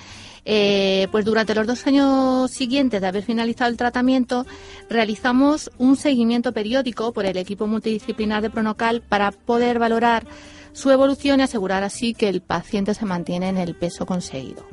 [0.45, 4.45] Eh, pues durante los dos años siguientes de haber finalizado el tratamiento,
[4.87, 10.27] realizamos un seguimiento periódico por el equipo multidisciplinar de Pronocal para poder valorar
[10.75, 14.67] su evolución y asegurar así que el paciente se mantiene en el peso conseguido.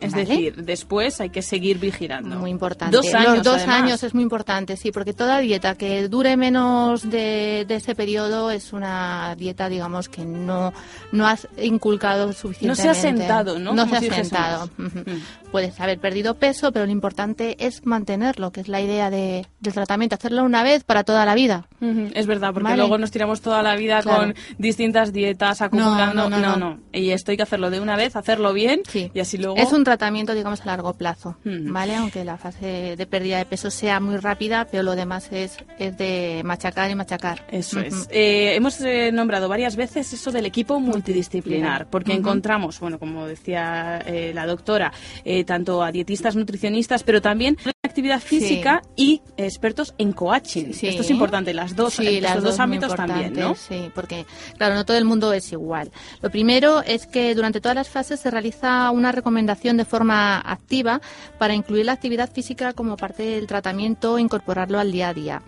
[0.00, 0.24] Es Vale.
[0.24, 2.38] decir, después hay que seguir vigilando.
[2.38, 2.96] Muy importante.
[2.96, 3.82] Dos años, Los dos además.
[3.82, 8.52] años es muy importante, sí, porque toda dieta que dure menos de, de ese periodo
[8.52, 10.72] es una dieta, digamos, que no,
[11.10, 12.68] no has inculcado suficientemente.
[12.68, 13.72] No se ha sentado, ¿no?
[13.74, 14.70] No Como se si ha sentado.
[14.78, 15.04] Ujú.
[15.50, 19.72] Puedes haber perdido peso, pero lo importante es mantenerlo, que es la idea de, del
[19.72, 21.66] tratamiento, hacerlo una vez para toda la vida.
[22.14, 22.76] Es verdad, porque Vale.
[22.76, 24.20] luego nos tiramos toda la vida Claro.
[24.20, 26.28] con distintas dietas, acumulando.
[26.28, 26.80] no, no, no, no.
[26.92, 29.56] Y esto hay que hacerlo de una vez, hacerlo bien y así luego.
[29.56, 31.96] Es un tratamiento, digamos, a largo plazo, ¿vale?
[31.96, 35.96] Aunque la fase de pérdida de peso sea muy rápida, pero lo demás es, es
[35.96, 37.46] de machacar y machacar.
[37.50, 38.08] Eso es.
[38.10, 44.02] Eh, hemos eh, nombrado varias veces eso del equipo multidisciplinar, porque encontramos, bueno, como decía
[44.06, 44.92] eh, la doctora,
[45.24, 47.56] eh, tanto a dietistas, nutricionistas, pero también
[47.90, 50.72] actividad física y expertos en coaching.
[50.72, 50.88] Sí.
[50.88, 53.54] Esto es importante, las dos, Sí, las dos, dos ámbitos también, ¿no?
[53.54, 54.24] Sí, porque,
[54.56, 55.90] claro, no todo el mundo es igual.
[56.22, 61.00] Lo primero es que durante todas las fases se realiza una recomendación de forma activa
[61.38, 65.42] para incluir la actividad física como parte del tratamiento e incorporarlo al día a día.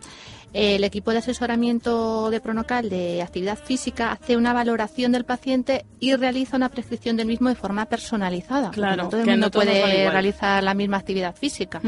[0.52, 6.14] El equipo de asesoramiento de Pronocal de actividad física hace una valoración del paciente y
[6.14, 8.70] realiza una prescripción del mismo de forma personalizada.
[8.70, 11.80] Claro, no todo el mundo no puede realizar la misma actividad física.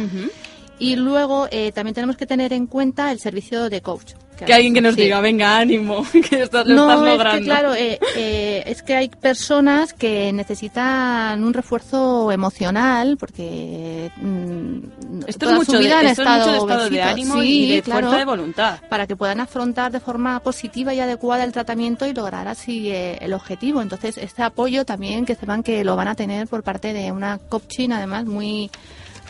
[0.78, 4.14] Y luego eh, también tenemos que tener en cuenta el servicio de coach.
[4.36, 7.38] Que alguien que nos diga, venga, ánimo, que esto lo no, estás es logrando.
[7.38, 14.78] que claro, eh, eh, es que hay personas que necesitan un refuerzo emocional porque mm,
[15.26, 17.02] Esto toda es mucho su vida de, han esto es estado mucho de estado de
[17.02, 18.78] ánimo Sí, y de claro, fuerza de voluntad.
[18.88, 23.18] para que puedan afrontar de forma positiva y adecuada el tratamiento y lograr así eh,
[23.20, 23.82] el objetivo.
[23.82, 27.38] Entonces, este apoyo también que sepan que lo van a tener por parte de una
[27.38, 28.70] coaching además muy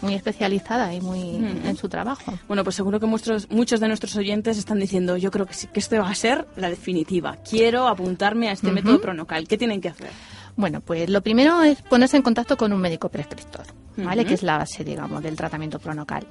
[0.02, 1.66] muy especializada y muy Mm.
[1.66, 2.34] en su trabajo.
[2.48, 5.66] Bueno, pues seguro que muchos, muchos de nuestros oyentes están diciendo, yo creo que sí,
[5.72, 7.36] que este va a ser la definitiva.
[7.48, 9.46] Quiero apuntarme a este método pronocal.
[9.48, 10.10] ¿Qué tienen que hacer?
[10.56, 13.64] Bueno, pues lo primero es ponerse en contacto con un médico prescriptor,
[13.96, 14.24] ¿vale?
[14.24, 16.26] Que es la base, digamos, del tratamiento pronocal.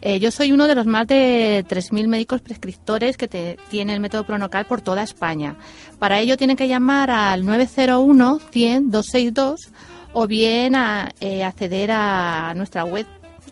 [0.00, 4.00] Eh, yo soy uno de los más de 3.000 médicos prescriptores que te, tiene el
[4.00, 5.56] método pronocal por toda España.
[6.00, 9.68] Para ello tienen que llamar al 901 100 262
[10.12, 13.06] o bien a, eh, acceder a nuestra web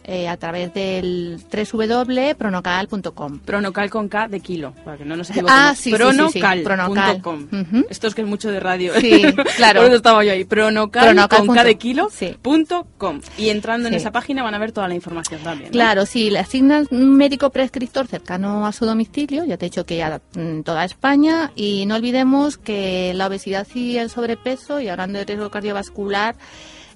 [0.08, 3.40] eh, a través del www.pronocal.com.
[3.40, 5.60] Pronocal con K de kilo, para que no nos equivoquemos.
[5.60, 6.62] Ah, sí, sí, sí, sí, Pronocal.
[6.62, 7.20] Pronocal.
[7.22, 7.48] punto com.
[7.60, 7.86] Ujú.
[7.90, 8.92] Esto es que es mucho de radio.
[9.00, 9.22] Sí,
[9.56, 9.80] claro.
[9.80, 10.44] Por eso estaba yo ahí.
[10.44, 12.08] Pronocal, Pronocal con K de kilo,
[12.40, 13.20] punto com.
[13.36, 15.70] Y entrando en esa página van a ver toda la información también.
[15.70, 15.72] ¿no?
[15.72, 19.84] Claro, si le asignan un médico prescriptor cercano a su domicilio, ya te he dicho
[19.84, 24.88] que ya en toda España, y no olvidemos que la obesidad y el sobrepeso, y
[24.88, 26.36] hablando de riesgo cardiovascular,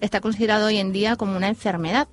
[0.00, 2.08] está considerado hoy en día como una enfermedad.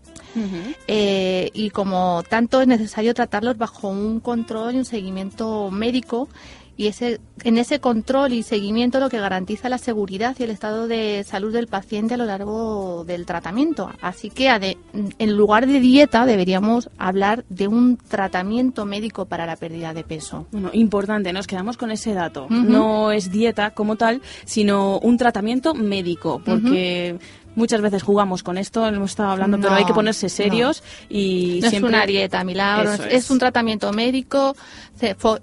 [0.88, 6.30] Eh, y como tanto es necesario tratarlos bajo un control y un seguimiento médico
[6.78, 10.88] y ese en ese control y seguimiento lo que garantiza la seguridad y el estado
[10.88, 13.92] de salud del paciente a lo largo del tratamiento.
[14.02, 19.94] Así que en lugar de dieta deberíamos hablar de un tratamiento médico para la pérdida
[19.94, 20.48] de peso.
[20.52, 22.48] Bueno, importante, nos quedamos con ese dato.
[22.50, 27.18] No es dieta como tal, sino un tratamiento médico, porque
[27.58, 31.60] muchas veces jugamos con esto, hemos estado hablando, pero No, hay que ponerse serios y
[31.62, 31.90] no siempre...
[31.90, 34.56] es una dieta, milagro, es, un tratamiento médico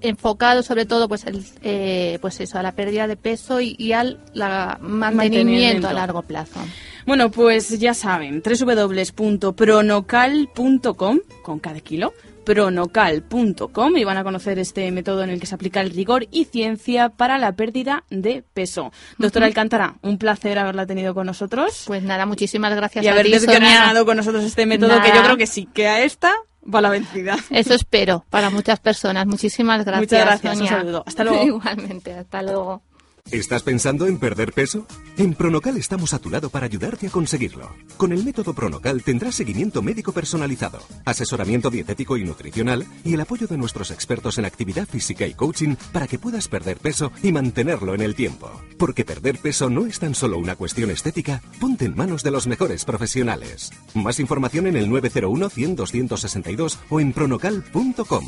[0.00, 3.92] enfocado sobre todo pues el, eh, pues eso, a la pérdida de peso y, y
[3.92, 5.88] al la mantenimiento, Mantenimiento.
[5.88, 6.60] a largo plazo.
[7.06, 15.22] Bueno, pues ya saben, www.pronocal.com, con cada kilo, pronocal.com y van a conocer este método
[15.22, 18.92] en el que se aplica el rigor y ciencia para la pérdida de peso.
[19.18, 19.46] Doctora.
[19.46, 21.84] Alcántara, un placer haberla tenido con nosotros.
[21.86, 25.46] Pues nada, muchísimas gracias y haber desgranado con nosotros este método que yo creo que
[25.46, 26.32] sí, que a esta
[26.72, 27.36] va la vencida.
[27.50, 29.26] Eso espero para muchas personas.
[29.26, 30.12] Muchísimas gracias.
[30.12, 31.04] Muchas gracias, un saludo.
[31.06, 31.42] Hasta luego.
[31.44, 32.82] Igualmente, hasta luego.
[33.30, 34.86] ¿Estás pensando en perder peso?
[35.16, 37.74] En Pronocal estamos a tu lado para ayudarte a conseguirlo.
[37.96, 43.46] Con el método Pronocal tendrás seguimiento médico personalizado, asesoramiento dietético y nutricional y el apoyo
[43.46, 47.94] de nuestros expertos en actividad física y coaching para que puedas perder peso y mantenerlo
[47.94, 48.52] en el tiempo.
[48.78, 52.46] Porque perder peso no es tan solo una cuestión estética, ponte en manos de los
[52.46, 53.72] mejores profesionales.
[53.94, 58.26] Más información en el 901 100 262 o en pronocal.com.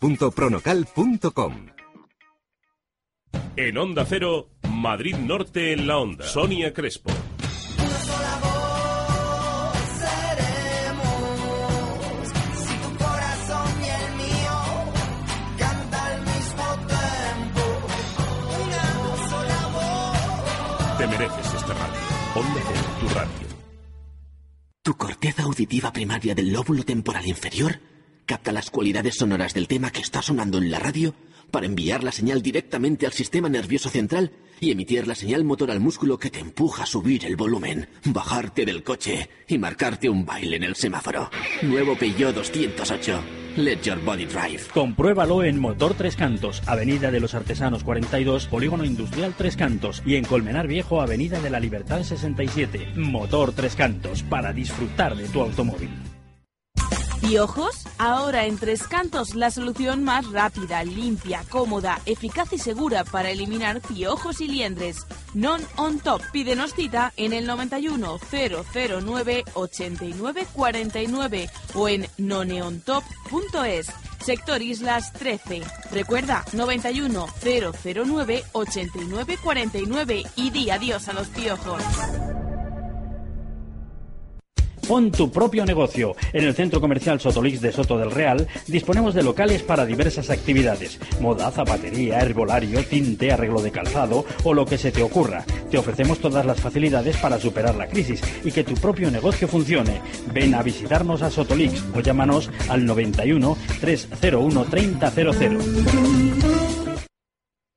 [0.00, 1.54] www.pronocal.com.
[3.56, 6.24] En Onda Cero, Madrid Norte en la Onda.
[6.24, 7.10] Sonia Crespo.
[20.98, 22.00] Te mereces esta radio.
[22.34, 23.48] Onda Cero, tu radio.
[24.82, 27.78] Tu corteza auditiva primaria del lóbulo temporal inferior
[28.26, 31.14] capta las cualidades sonoras del tema que está sonando en la radio
[31.50, 35.80] para enviar la señal directamente al sistema nervioso central y emitir la señal motor al
[35.80, 40.56] músculo que te empuja a subir el volumen, bajarte del coche y marcarte un baile
[40.56, 41.30] en el semáforo.
[41.62, 43.20] Nuevo Peugeot 208.
[43.56, 44.60] Let your body drive.
[44.72, 50.14] Compruébalo en Motor Tres Cantos, Avenida de los Artesanos 42, Polígono Industrial Tres Cantos y
[50.14, 52.92] en Colmenar Viejo, Avenida de la Libertad 67.
[52.94, 55.90] Motor Tres Cantos, para disfrutar de tu automóvil.
[57.20, 57.84] ¿Piojos?
[57.98, 63.80] Ahora en Tres Cantos la solución más rápida, limpia, cómoda, eficaz y segura para eliminar
[63.80, 65.06] piojos y liendres.
[65.34, 66.22] Non on top.
[66.32, 73.88] Pídenos cita en el 91 009 89 49 o en noneontop.es.
[74.24, 75.62] Sector Islas 13.
[75.92, 81.82] Recuerda 91 009 89 49 y di adiós a los piojos.
[84.88, 86.16] Pon tu propio negocio.
[86.32, 90.98] En el Centro Comercial Sotolix de Soto del Real disponemos de locales para diversas actividades.
[91.20, 95.44] Moda, zapatería, herbolario, tinte, arreglo de calzado o lo que se te ocurra.
[95.70, 100.00] Te ofrecemos todas las facilidades para superar la crisis y que tu propio negocio funcione.
[100.32, 105.58] Ven a visitarnos a Sotolix o llámanos al 91 301 3000.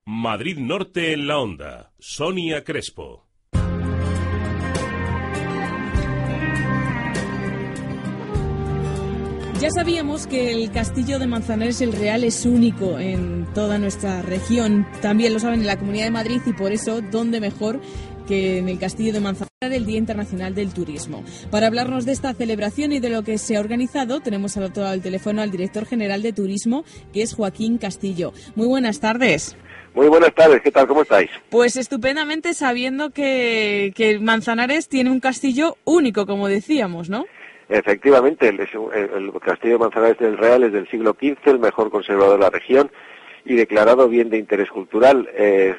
[0.05, 1.91] Madrid Norte en la Onda.
[1.99, 3.30] Sonia Crespo.
[9.62, 14.88] Ya sabíamos que el castillo de Manzanares el Real es único en toda nuestra región.
[15.03, 17.80] También lo saben en la Comunidad de Madrid y por eso, ¿dónde mejor
[18.28, 21.24] que en el castillo de Manzanares del Día Internacional del Turismo?
[21.51, 24.82] Para hablarnos de esta celebración y de lo que se ha organizado, tenemos al otro
[24.82, 26.84] lado del teléfono al director general de Turismo,
[27.14, 28.34] que es Joaquín Castillo.
[28.55, 29.55] Muy buenas tardes.
[29.93, 30.88] Muy buenas tardes, ¿qué tal?
[30.88, 31.30] ¿Cómo estáis?
[31.51, 37.26] Pues estupendamente sabiendo que, que Manzanares tiene un castillo único, como decíamos, ¿no?
[37.72, 42.34] Efectivamente, el, el, castillo de Manzanares del Real es del siglo XV, el mejor conservado
[42.34, 42.91] de la región
[43.45, 45.30] y declarado bien de interés cultural.
[45.34, 45.74] Eh,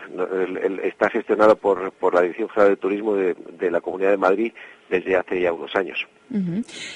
[0.84, 4.52] está gestionado por, por, la Dirección General de Turismo de, la Comunidad de Madrid
[4.88, 6.06] desde hace ya unos años.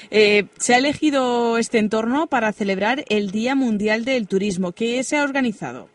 [0.09, 4.71] Eh, se ha elegido este entorno para celebrar el Día Mundial del Turismo.
[4.71, 5.89] ¿Qué se ha organizado?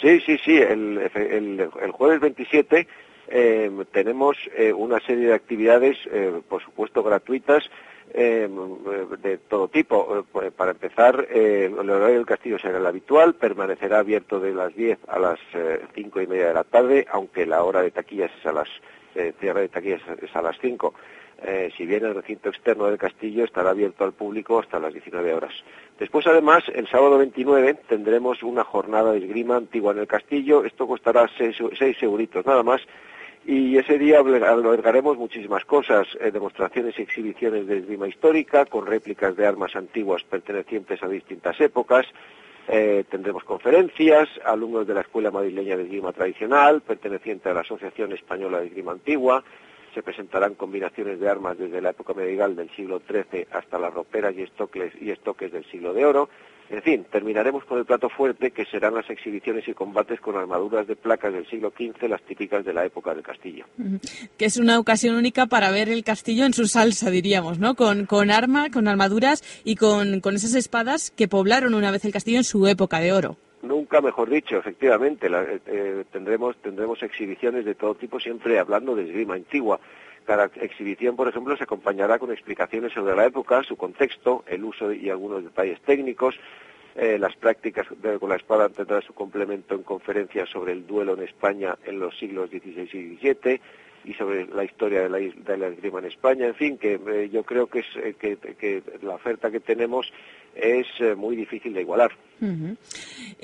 [0.00, 0.56] Sí, sí, sí.
[0.56, 2.86] El, el jueves 27
[3.28, 4.36] eh, tenemos
[4.76, 5.96] una serie de actividades,
[6.48, 7.64] por supuesto, gratuitas
[8.12, 8.48] eh,
[9.22, 10.24] de todo tipo.
[10.42, 14.74] Eh, para empezar, eh, el horario del castillo será el habitual, permanecerá abierto de las
[14.74, 18.30] 10 a las eh, cinco y media de la tarde, aunque la hora de taquillas
[18.38, 18.68] es a las
[19.40, 20.92] cierre de taquillas es a las 5.
[21.74, 25.54] si bien el recinto externo del castillo estará abierto al público hasta las 19 horas.
[25.98, 30.64] Después, además, el sábado 29 tendremos una jornada de esgrima antigua en el castillo.
[30.66, 32.82] Esto costará 6 euritos nada más
[33.46, 39.36] y ese día albergaremos muchísimas cosas, eh, demostraciones y exhibiciones de esgrima histórica, con réplicas
[39.36, 42.06] de armas antiguas pertenecientes a distintas épocas,
[42.66, 48.12] eh, tendremos conferencias, alumnos de la Escuela Madrileña de Esgrima Tradicional, perteneciente a la Asociación
[48.12, 49.44] Española de Esgrima Antigua,
[49.94, 54.34] se presentarán combinaciones de armas desde la época medieval del siglo XIII hasta las roperas
[54.36, 56.28] y estoques, y estoques del siglo de oro,
[56.68, 60.86] en fin, terminaremos con el plato fuerte, que serán las exhibiciones y combates con armaduras
[60.86, 63.66] de placas del siglo XV, las típicas de la época del castillo.
[64.36, 67.74] Que es una ocasión única para ver el castillo en su salsa, diríamos, ¿no?
[67.76, 72.12] Con, con arma, con armaduras y con, con esas espadas que poblaron una vez el
[72.12, 73.36] castillo en su época de oro.
[73.62, 75.28] Nunca mejor dicho, efectivamente.
[75.28, 79.80] Eh, eh, tendremos, tendremos exhibiciones de todo tipo, siempre hablando de esgrima antigua.
[80.26, 84.92] Cada exhibición, por ejemplo, se acompañará con explicaciones sobre la época, su contexto, el uso
[84.92, 86.34] y algunos detalles técnicos.
[86.96, 87.86] Eh, las prácticas
[88.18, 92.18] con la espada tendrán su complemento en conferencias sobre el duelo en España en los
[92.18, 93.60] siglos XVI y XVII
[94.04, 96.46] y sobre la historia de la, de la esgrima en España.
[96.46, 100.10] En fin, que eh, yo creo que, es, eh, que, la oferta que tenemos
[100.56, 102.10] es muy difícil de igualar.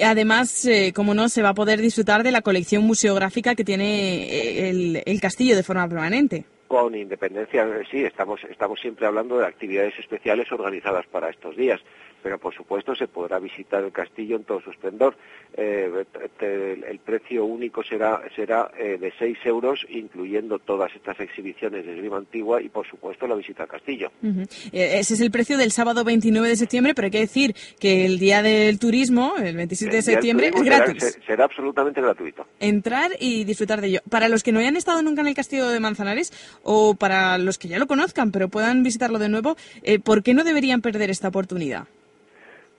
[0.02, 5.20] Además, como no, se va a poder disfrutar de la colección museográfica que tiene el
[5.20, 11.06] castillo de forma permanente con independencia, sí, estamos, estamos siempre hablando de actividades especiales organizadas
[11.06, 11.82] para estos días,
[12.22, 15.16] pero por supuesto se podrá visitar el castillo en todo su esplendor.
[15.54, 16.04] Eh,
[16.40, 22.16] el precio único será, será eh, de 6 euros, incluyendo todas estas exhibiciones de esgrima
[22.18, 24.10] antigua y por supuesto la visita al castillo.
[24.22, 28.06] Eh, ese es el precio del sábado 29 de septiembre, pero hay que decir que
[28.06, 31.06] el día del turismo, el 27 de septiembre, es gratuito.
[31.26, 32.46] será absolutamente gratuito.
[32.60, 34.00] Entrar y disfrutar de ello.
[34.08, 37.58] Para los que no hayan estado nunca en el castillo de Manzanares, o para los
[37.58, 41.10] que ya lo conozcan pero puedan visitarlo de nuevo, eh, ¿por qué no deberían perder
[41.10, 41.86] esta oportunidad?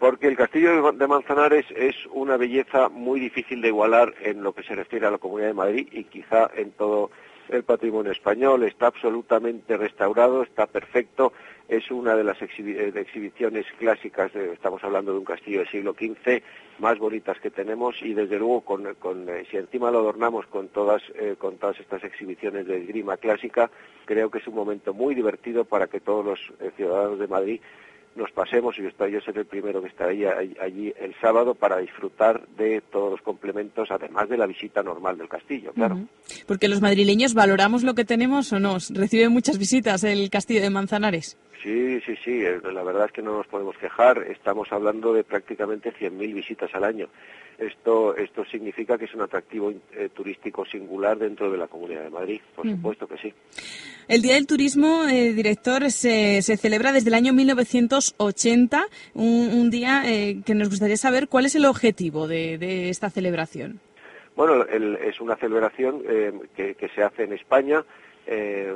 [0.03, 4.61] Porque el castillo de Manzanares es una belleza muy difícil de igualar en lo que
[4.61, 7.09] se refiere a la Comunidad de Madrid y quizá en todo
[7.47, 8.63] el patrimonio español.
[8.63, 11.31] Está absolutamente restaurado, está perfecto
[11.67, 16.41] es una de las eh, exhibiciones clásicas, estamos hablando de un castillo del siglo XV,
[16.79, 18.85] más bonitas que tenemos y desde luego con,
[19.29, 23.69] eh, si encima lo adornamos con todas, eh, con todas estas exhibiciones de esgrima clásica,
[24.05, 27.61] creo que es un momento muy divertido para que todos los ciudadanos de Madrid
[28.15, 32.81] nos pasemos, y yo seré el primero que estaría allí el sábado para disfrutar de
[32.81, 35.99] todos los complementos, además de la visita normal del castillo, claro.
[36.47, 38.77] Porque los madrileños valoramos lo que tenemos o no.
[38.89, 41.37] Recibe muchas visitas el castillo de Manzanares.
[41.63, 44.25] Sí, sí, sí, eh, la verdad es que no nos podemos quejar.
[44.29, 47.07] Estamos hablando de prácticamente 100.000 visitas al año.
[47.57, 52.09] Esto, esto significa que es un atractivo eh, turístico singular dentro de la Comunidad de
[52.09, 53.33] Madrid, por supuesto que sí.
[54.07, 60.03] El Día del Turismo, eh, director, se, se, celebra desde el año 1980, un, día
[60.03, 63.79] que nos gustaría saber cuál es el objetivo de, esta celebración.
[64.35, 66.01] Bueno, es una celebración
[66.55, 67.85] que, que se hace en España
[68.25, 68.73] eh,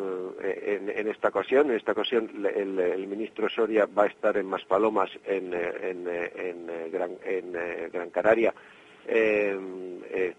[0.95, 1.70] en, esta ocasión.
[1.70, 8.54] En esta ocasión el, ministro Soria va a estar en Maspalomas, en, en, Gran, Canaria,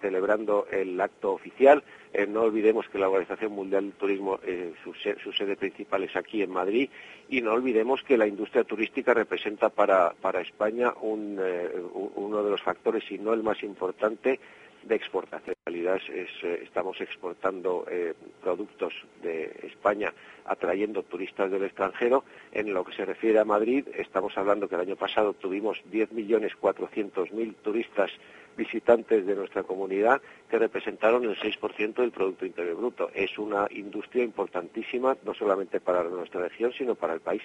[0.01, 1.83] celebrando el acto oficial.
[2.13, 6.43] Eh, no olvidemos que la Organización Mundial del Turismo, eh, su, sede principal es aquí
[6.43, 6.89] en Madrid,
[7.29, 13.19] y no olvidemos que la industria turística representa para, España uno de los factores, y
[13.19, 14.41] no el más importante,
[14.89, 15.55] de exportación.
[15.67, 20.13] En realidad es, eh, estamos exportando eh, productos de España
[20.47, 22.25] atrayendo turistas del extranjero.
[22.53, 27.55] En lo que se refiere a Madrid, estamos hablando que el año pasado tuvimos 10.400.000
[27.63, 28.11] turistas
[28.59, 33.11] visitantes de nuestra comunidad que representaron el 6% del Producto Interior Bruto.
[33.15, 37.43] Es una industria importantísima, no solamente para nuestra región, sino para el país.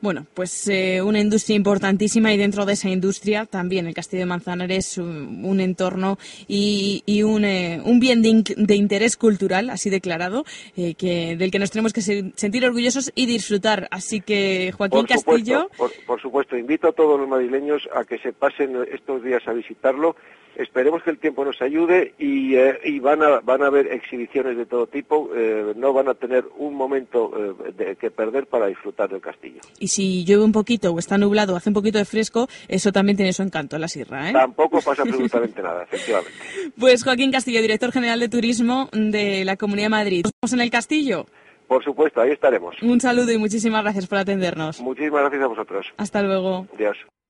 [0.00, 4.26] Bueno, pues eh, una industria importantísima y dentro de esa industria también el Castillo de
[4.26, 9.90] Manzanares un, un entorno y, y un, eh, un, bien de, de, interés cultural, así
[9.90, 10.44] declarado,
[10.76, 13.88] eh, que, del que nos tenemos que se, sentir orgullosos y disfrutar.
[13.90, 15.70] Así que, Joaquín por supuesto, Castillo.
[15.76, 19.52] Por, por supuesto, invito a todos los madrileños a que se pasen estos días a
[19.52, 20.14] visitarlo
[20.56, 24.56] Esperemos que el tiempo nos ayude y, eh, y van, a, van a haber exhibiciones
[24.56, 25.28] de todo tipo.
[25.36, 29.60] Eh, no van a tener un momento eh, de, que perder para disfrutar del castillo.
[29.78, 32.90] Y si llueve un poquito o está nublado o hace un poquito de fresco, eso
[32.90, 34.30] también tiene su encanto en la sierra.
[34.30, 34.32] ¿eh?
[34.32, 36.32] Tampoco pasa absolutamente nada, efectivamente.
[36.78, 40.22] Pues Joaquín Castillo, director general de Turismo de la Comunidad de Madrid.
[40.24, 41.26] ¿Nos vemos en el castillo?
[41.68, 42.80] Por supuesto, ahí estaremos.
[42.80, 44.80] Un saludo y muchísimas gracias por atendernos.
[44.80, 45.86] Muchísimas gracias a vosotros.
[45.98, 46.66] Hasta luego.
[46.74, 46.96] Adiós.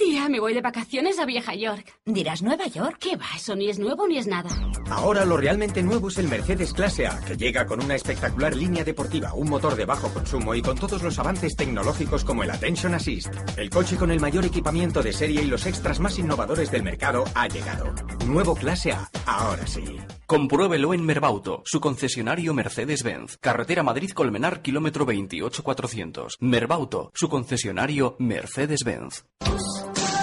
[0.00, 1.92] Tía, me voy de vacaciones a Vieja York.
[2.06, 2.96] ¿Dirás Nueva York?
[2.98, 3.26] ¿Qué va?
[3.36, 4.48] Eso ni es nuevo ni es nada.
[4.88, 8.82] Ahora lo realmente nuevo es el Mercedes Clase A, que llega con una espectacular línea
[8.82, 12.94] deportiva, un motor de bajo consumo y con todos los avances tecnológicos como el Attention
[12.94, 13.28] Assist.
[13.58, 17.24] El coche con el mayor equipamiento de serie y los extras más innovadores del mercado
[17.34, 17.94] ha llegado.
[18.24, 19.84] Nuevo Clase A, ahora sí.
[20.24, 23.36] Compruébelo en Merbauto, su concesionario Mercedes-Benz.
[23.36, 26.38] Carretera Madrid-Colmenar, kilómetro 28400.
[26.40, 29.24] Merbauto, su concesionario Mercedes-Benz.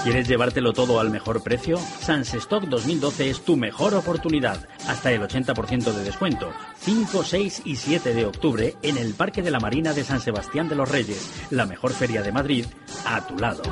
[0.04, 1.76] ¿Quieres llevártelo todo al mejor precio?
[1.76, 4.66] Sans Stock 2012 es tu mejor oportunidad.
[4.86, 6.52] Hasta el 80% de descuento.
[6.80, 10.68] 5, 6 y 7 de octubre en el Parque de la Marina de San Sebastián
[10.68, 12.66] de los Reyes, la mejor feria de Madrid,
[13.04, 13.62] a tu lado.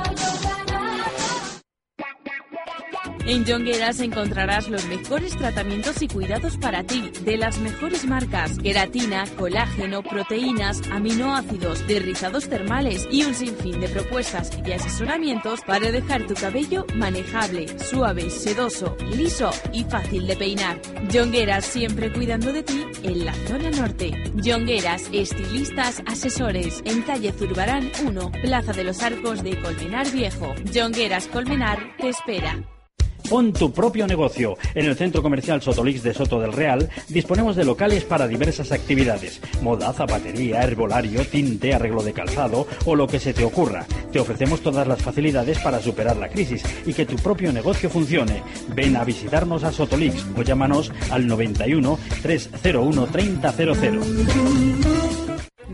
[3.28, 9.24] En Jongueras encontrarás los mejores tratamientos y cuidados para ti, de las mejores marcas, queratina,
[9.36, 16.34] colágeno, proteínas, aminoácidos, derrizados termales y un sinfín de propuestas y asesoramientos para dejar tu
[16.34, 20.80] cabello manejable, suave, sedoso, liso y fácil de peinar.
[21.12, 24.12] Jongueras siempre cuidando de ti en la zona norte.
[24.36, 30.54] Jongueras, estilistas, asesores, en calle Zurbarán 1, Plaza de los Arcos de Colmenar Viejo.
[30.72, 32.75] Jongueras Colmenar te espera.
[33.28, 34.56] Pon tu propio negocio.
[34.74, 39.40] En el Centro Comercial Sotolix de Soto del Real disponemos de locales para diversas actividades.
[39.62, 43.84] Moda, zapatería, herbolario, tinte, arreglo de calzado o lo que se te ocurra.
[44.12, 48.42] Te ofrecemos todas las facilidades para superar la crisis y que tu propio negocio funcione.
[48.74, 55.05] Ven a visitarnos a Sotolix o llámanos al 91 301 3000.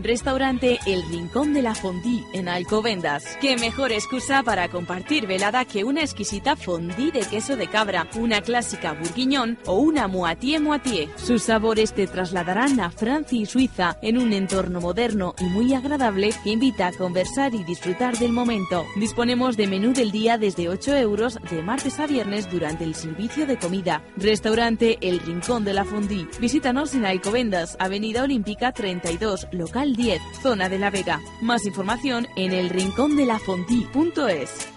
[0.01, 3.37] Restaurante El Rincón de la Fondue en Alcobendas.
[3.39, 8.41] Qué mejor excusa para compartir velada que una exquisita fondue de queso de cabra, una
[8.41, 11.09] clásica bourguignon o una moitié moitié.
[11.15, 16.31] Sus sabores te trasladarán a Francia y Suiza en un entorno moderno y muy agradable
[16.43, 18.85] que invita a conversar y disfrutar del momento.
[18.95, 23.45] Disponemos de menú del día desde 8 euros de martes a viernes durante el servicio
[23.45, 24.03] de comida.
[24.17, 26.27] Restaurante El Rincón de la Fondue.
[26.39, 31.19] Visítanos en Alcobendas, Avenida Olímpica 32, local 10, zona de La Vega.
[31.41, 34.72] Más información en elrincondelafontí.es.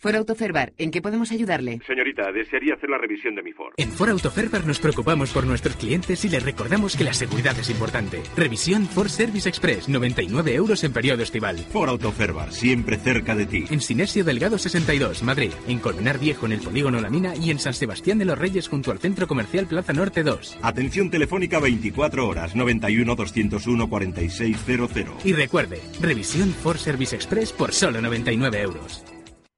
[0.00, 1.78] For Autoferbar, ¿en qué podemos ayudarle?
[1.86, 3.74] Señorita, desearía hacer la revisión de mi Ford.
[3.76, 7.68] En For Autoferbar nos preocupamos por nuestros clientes y les recordamos que la seguridad es
[7.68, 8.22] importante.
[8.34, 11.58] Revisión Ford Service Express, 99 euros en periodo estival.
[11.58, 13.64] For Autoferbar, siempre cerca de ti.
[13.68, 15.52] En Sinesio Delgado 62, Madrid.
[15.68, 17.36] En Colmenar Viejo, en el Polígono La Mina.
[17.36, 20.60] Y en San Sebastián de los Reyes, junto al Centro Comercial Plaza Norte 2.
[20.62, 25.26] Atención telefónica 24 horas, 91 201 4600.
[25.26, 29.04] Y recuerde, revisión Ford Service Express por solo 99 euros.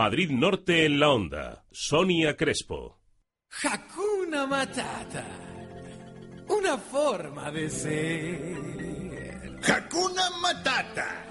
[0.00, 1.64] Madrid Norte en la onda.
[1.72, 3.00] Sonia Crespo.
[3.62, 5.26] Hakuna Matata.
[6.48, 9.58] Una forma de ser.
[9.62, 11.26] Hakuna Matata.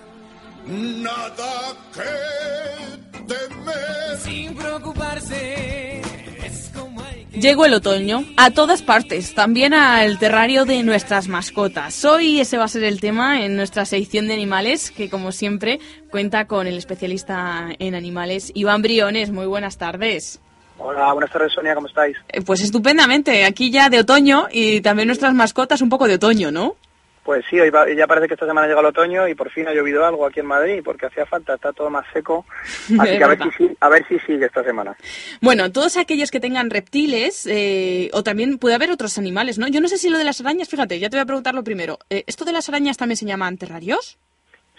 [0.65, 4.17] Nada que temer.
[4.19, 6.01] Sin preocuparse.
[6.45, 6.88] Es como.
[7.33, 12.03] Llegó el otoño, a todas partes, también al terrario de nuestras mascotas.
[12.03, 15.79] Hoy ese va a ser el tema en nuestra sección de animales, que como siempre
[16.09, 19.29] cuenta con el especialista en animales, Iván Briones.
[19.31, 20.39] Muy buenas tardes.
[20.79, 22.17] Hola, buenas tardes Sonia, ¿cómo estáis?
[22.29, 26.51] Eh, Pues estupendamente, aquí ya de otoño y también nuestras mascotas un poco de otoño,
[26.51, 26.77] ¿no?
[27.23, 29.67] Pues sí, hoy va- ya parece que esta semana llega el otoño y por fin
[29.67, 32.45] ha llovido algo aquí en Madrid porque hacía falta, está todo más seco.
[32.99, 34.95] Así que a ver, si, sí- a ver si sigue esta semana.
[35.41, 39.67] Bueno, todos aquellos que tengan reptiles, eh, o también puede haber otros animales, ¿no?
[39.67, 41.63] Yo no sé si lo de las arañas, fíjate, ya te voy a preguntar lo
[41.63, 41.99] primero.
[42.09, 44.17] Eh, ¿Esto de las arañas también se llaman terrarios?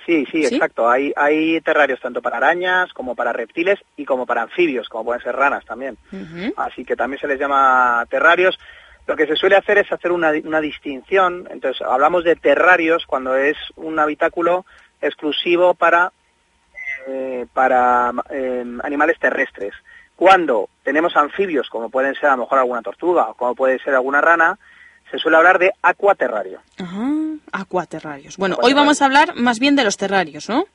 [0.07, 0.55] Sí, sí, ¿Sí?
[0.55, 0.89] exacto.
[0.91, 5.23] Hay, hay terrarios tanto para arañas como para reptiles y como para anfibios, como pueden
[5.23, 5.99] ser ranas también.
[6.57, 8.59] Así que también se les llama terrarios.
[9.11, 11.49] Lo que se suele hacer es hacer una, una distinción.
[11.51, 14.65] Entonces, hablamos de terrarios cuando es un habitáculo
[15.03, 16.13] exclusivo para,
[17.09, 19.75] eh, para eh, animales terrestres.
[20.15, 23.97] Cuando tenemos anfibios, como pueden ser a lo mejor alguna tortuga o como puede ser
[23.97, 24.57] alguna rana,
[25.11, 26.61] se suele hablar de acuaterrario.
[26.79, 27.09] Ajá,
[27.51, 28.37] acuaterrarios.
[28.37, 30.67] Bueno, hoy vamos a hablar más bien de los terrarios, ¿no?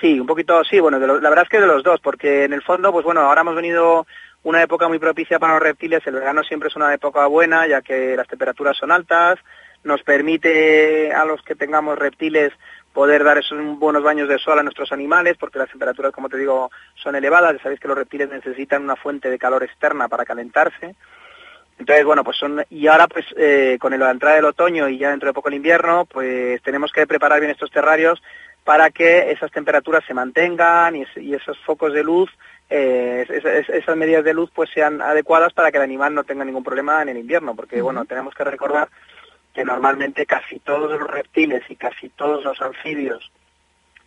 [0.00, 2.44] Sí, un poquito, sí, bueno, de lo- la verdad es que de los dos, porque
[2.44, 4.06] en el fondo, pues bueno, ahora hemos venido
[4.48, 7.82] una época muy propicia para los reptiles, el verano siempre es una época buena, ya
[7.82, 9.38] que las temperaturas son altas,
[9.82, 12.52] nos permite a los que tengamos reptiles
[12.92, 16.38] poder dar esos buenos baños de sol a nuestros animales, porque las temperaturas, como te
[16.38, 20.24] digo, son elevadas, ya sabéis que los reptiles necesitan una fuente de calor externa para
[20.24, 20.94] calentarse,
[21.78, 25.10] entonces, bueno, pues son, y ahora pues eh, con la entrada del otoño y ya
[25.10, 28.22] dentro de poco el invierno, pues tenemos que preparar bien estos terrarios
[28.64, 32.30] para que esas temperaturas se mantengan y, es- y esos focos de luz,
[32.70, 36.24] eh, es- es- esas medidas de luz pues sean adecuadas para que el animal no
[36.24, 38.88] tenga ningún problema en el invierno, porque bueno, tenemos que recordar
[39.54, 43.30] que normalmente casi todos los reptiles y casi todos los anfibios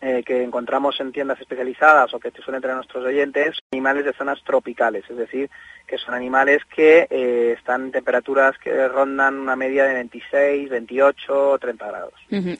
[0.02, 4.42] eh, que encontramos en tiendas especializadas o que suelen tener nuestros oyentes, animales de zonas
[4.46, 5.50] tropicales, es decir,
[5.86, 11.58] que son animales que eh, están en temperaturas que rondan una media de 26, 28,
[11.60, 12.14] 30 grados.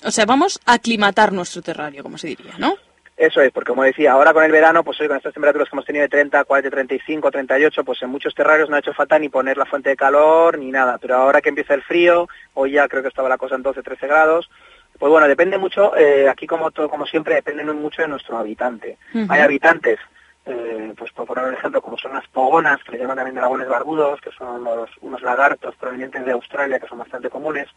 [0.04, 2.76] O sea, vamos a aclimatar nuestro terrario, como se diría, ¿no?
[3.20, 5.76] Eso es, porque como decía, ahora con el verano, pues hoy con estas temperaturas que
[5.76, 9.20] hemos tenido de 30, 40, 35, 38, pues en muchos terrarios no ha hecho falta
[9.20, 12.72] ni poner la fuente de calor ni nada, pero ahora que empieza el frío, hoy
[12.72, 14.50] ya creo que estaba la cosa en 12, 13 grados,
[14.98, 18.98] pues bueno, depende mucho, eh, aquí como todo, como siempre, depende mucho de nuestro habitante.
[19.30, 20.00] Hay habitantes,
[20.46, 23.68] eh, pues por poner un ejemplo, como son las pogonas, que le llaman también dragones
[23.68, 27.68] barbudos, que son los- unos lagartos provenientes de Australia, que son bastante comunes,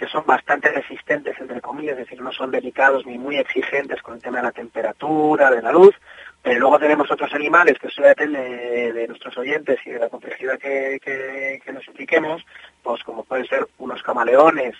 [0.00, 4.14] que son bastante resistentes, entre comillas, es decir, no son delicados ni muy exigentes con
[4.14, 5.94] el tema de la temperatura, de la luz,
[6.42, 10.08] pero luego tenemos otros animales que eso depende de, de nuestros oyentes y de la
[10.08, 12.42] complejidad que, que- que nos impliquemos,
[12.82, 14.74] pues como pueden ser unos camaleones,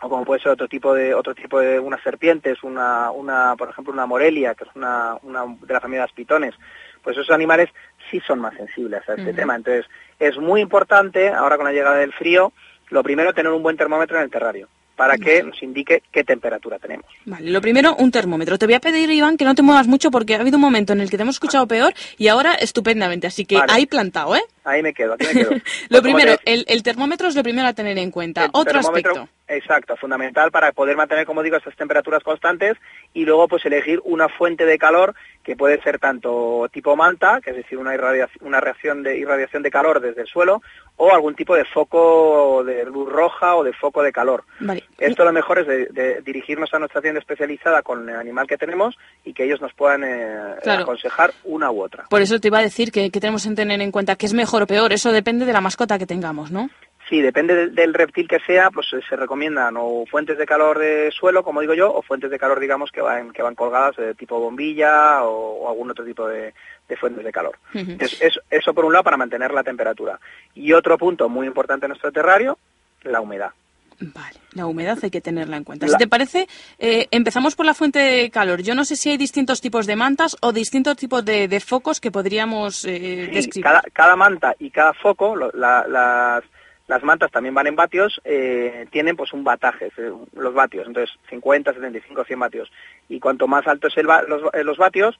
[0.00, 3.68] o como puede ser otro tipo de otro tipo de unas serpientes, una, una por
[3.68, 6.54] ejemplo una morelia, que es una, una de la familia de las pitones,
[7.02, 7.68] pues esos animales
[8.10, 9.54] sí son más sensibles a este tema.
[9.54, 9.84] Entonces,
[10.18, 12.52] es muy importante, ahora con la llegada del frío,
[12.94, 16.78] lo primero tener un buen termómetro en el terrario, para que nos indique qué temperatura
[16.78, 17.06] tenemos.
[17.24, 18.56] Vale, lo primero, un termómetro.
[18.56, 20.92] Te voy a pedir, Iván, que no te muevas mucho porque ha habido un momento
[20.92, 23.26] en el que te hemos escuchado peor y ahora estupendamente.
[23.26, 23.72] Así que Vale.
[23.72, 24.44] ahí plantado, ¿eh?
[24.64, 25.50] Ahí me quedo, aquí me quedo.
[25.50, 28.48] Lo Pues como primero, el, el termómetro es lo primero a tener en cuenta.
[28.52, 29.28] Otro termómetro, aspecto.
[29.46, 32.78] Exacto, fundamental para poder mantener, como digo, estas temperaturas constantes
[33.12, 37.50] y luego pues elegir una fuente de calor que puede ser tanto tipo manta, que
[37.50, 40.62] es decir, una, irradiación, una reacción de irradiación de calor desde el suelo,
[40.96, 44.44] o algún tipo de foco de luz roja o de foco de calor.
[44.60, 44.84] Vale.
[44.98, 48.56] Esto lo mejor es de, de dirigirnos a nuestra tienda especializada con el animal que
[48.56, 50.84] tenemos y que ellos nos puedan eh, Claro.
[50.84, 52.04] aconsejar una u otra.
[52.08, 54.32] Por eso te iba a decir que, que tenemos que tener en cuenta que es
[54.32, 54.92] mejor o peor.
[54.92, 56.70] Eso depende de la mascota que tengamos, ¿no?
[57.08, 61.10] Sí, depende del, reptil que sea, pues eh, se recomiendan o fuentes de calor de
[61.10, 64.14] suelo, como digo yo, o fuentes de calor, digamos, que van, que van colgadas de
[64.14, 66.54] tipo bombilla o, o algún otro tipo de,
[66.88, 67.58] de fuentes de calor.
[67.74, 70.18] Entonces, eso, eso por un lado para mantener la temperatura.
[70.54, 72.58] Y otro punto muy importante en nuestro terrario,
[73.02, 73.50] la humedad.
[74.54, 75.88] La humedad hay que tenerla en cuenta.
[75.88, 76.46] Si te parece,
[76.78, 78.62] eh, empezamos por la fuente de calor.
[78.62, 82.00] Yo no sé si hay distintos tipos de mantas o distintos tipos de, de focos
[82.00, 83.64] que podríamos eh, Sí, describir.
[83.64, 86.44] cada, cada manta y cada foco, lo- la- las,
[86.86, 91.16] las mantas también van en vatios, eh, tienen pues un bataje, eh, los vatios, entonces
[91.30, 92.70] 50, 75, 100 vatios.
[93.08, 95.18] Y cuanto más alto es el los, eh, los vatios,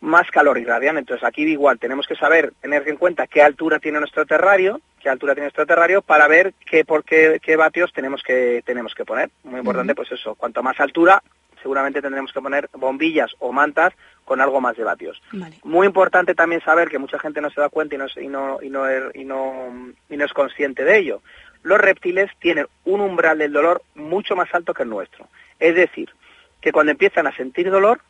[0.00, 0.98] más calor irradian.
[0.98, 5.08] Entonces aquí igual tenemos que saber, tener en cuenta qué altura tiene nuestro terrario, qué
[5.08, 9.04] altura tiene nuestro terrario, para ver qué, por qué, qué vatios tenemos que, tenemos que
[9.04, 9.30] poner.
[9.44, 11.22] Muy importante, pues eso, cuanto más altura,
[11.62, 13.92] seguramente tendremos que poner bombillas o mantas
[14.24, 15.20] con algo más de vatios.
[15.32, 15.56] Vale.
[15.64, 18.58] Muy importante también saber que mucha gente no se da cuenta y no, y no,
[18.62, 21.22] y no, er- y no- y no es consciente de ello.
[21.62, 25.26] Los reptiles tienen un umbral del dolor mucho más alto que el nuestro.
[25.58, 26.10] Es decir,
[26.60, 28.00] que cuando empiezan a sentir dolor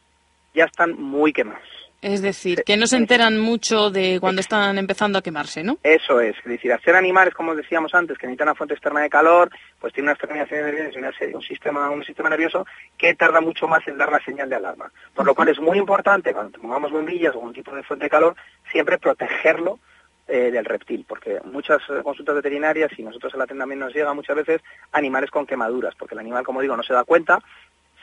[0.58, 1.78] ya están muy quemados.
[2.00, 5.78] Es decir, que no se enteran mucho de cuando están empezando a quemarse, ¿no?
[5.82, 9.10] Eso es, es decir, hacer animales, como decíamos antes, que necesitan una fuente externa de
[9.10, 12.64] calor, pues tiene unas terminaciones nerviosas y una un sistema, un sistema nervioso
[12.96, 14.92] que tarda mucho más en dar la señal de alarma.
[15.12, 18.10] Por lo cual es muy importante, cuando pongamos bombillas o algún tipo de fuente de
[18.10, 18.36] calor,
[18.70, 19.80] siempre protegerlo
[20.28, 23.94] eh, del reptil, porque muchas eh, consultas veterinarias, y nosotros en la tienda también nos
[23.94, 24.60] llega muchas veces,
[24.92, 27.40] animales con quemaduras, porque el animal, como digo, no se da cuenta,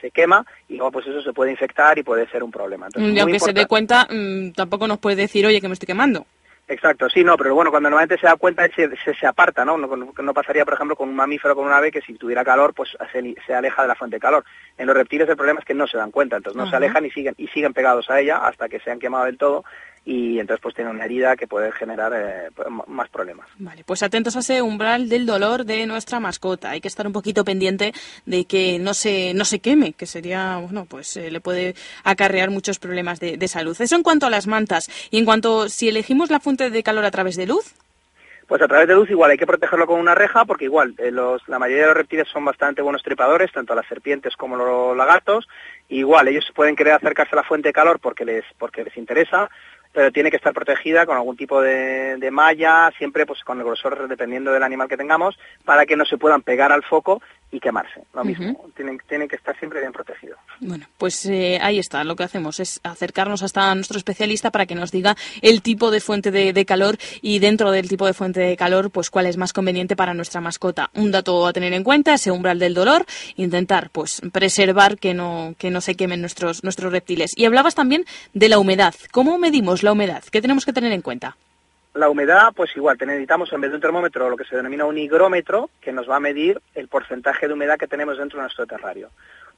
[0.00, 2.86] se quema y luego pues eso se puede infectar y puede ser un problema.
[2.86, 5.74] Entonces, Y muy aunque se dé cuenta, mm, tampoco nos puede decir, oye, que me
[5.74, 6.26] estoy quemando.
[6.68, 9.76] Exacto, sí, no, pero bueno, cuando normalmente se da cuenta se, se, se aparta, ¿no?
[9.78, 9.86] ¿no?
[9.96, 12.74] no pasaría, por ejemplo, con un mamífero o con un ave que si tuviera calor,
[12.74, 14.44] pues se, se aleja de la fuente de calor.
[14.76, 17.04] En los reptiles el problema es que no se dan cuenta, entonces no se alejan
[17.06, 19.64] y siguen, y siguen pegados a ella hasta que se han quemado del todo
[20.06, 23.48] y entonces pues tienen una herida que puede generar eh, pues, más problemas.
[23.58, 26.70] Vale, pues atentos a ese umbral del dolor de nuestra mascota.
[26.70, 27.92] Hay que estar un poquito pendiente
[28.24, 31.74] de que no se, no se queme, que sería, bueno, pues eh, le puede
[32.04, 33.76] acarrear muchos problemas de, de salud.
[33.78, 34.88] Eso en cuanto a las mantas.
[35.10, 37.74] Y en cuanto si elegimos la fuente de calor a través de luz,
[38.46, 41.10] Pues a través de luz igual hay que protegerlo con una reja porque igual eh,
[41.10, 44.96] los, la mayoría de los reptiles son bastante buenos trepadores, tanto las serpientes como los
[44.96, 45.48] lagartos.
[45.88, 49.50] Igual ellos pueden querer acercarse a la fuente de calor porque les, porque les interesa,
[49.96, 54.06] pero tiene que estar protegida con algún tipo de, malla, siempre pues con el grosor
[54.08, 58.02] dependiendo del animal que tengamos, para que no se puedan pegar al foco y quemarse.
[58.12, 60.38] Lo mismo, tienen, tienen que estar siempre bien protegidos.
[60.60, 62.02] Bueno, pues eh, ahí está.
[62.04, 66.00] Lo que hacemos es acercarnos hasta nuestro especialista para que nos diga el tipo de
[66.00, 69.36] fuente de, de calor y dentro del tipo de fuente de calor, pues cuál es
[69.36, 70.90] más conveniente para nuestra mascota.
[70.94, 73.06] Un dato a tener en cuenta, ese umbral del dolor,
[73.36, 77.32] intentar pues preservar que no, que no se quemen nuestros, nuestros reptiles.
[77.36, 78.04] Y hablabas también
[78.34, 78.94] de la humedad.
[79.12, 80.24] ¿Cómo medimos la humedad?
[80.30, 81.36] ¿Qué tenemos que tener en cuenta?
[81.96, 84.98] La humedad, pues igual, necesitamos en vez de un termómetro lo que se denomina un
[84.98, 88.66] higrómetro, que nos va a medir el porcentaje de humedad que tenemos dentro de nuestro
[88.66, 89.08] terrario.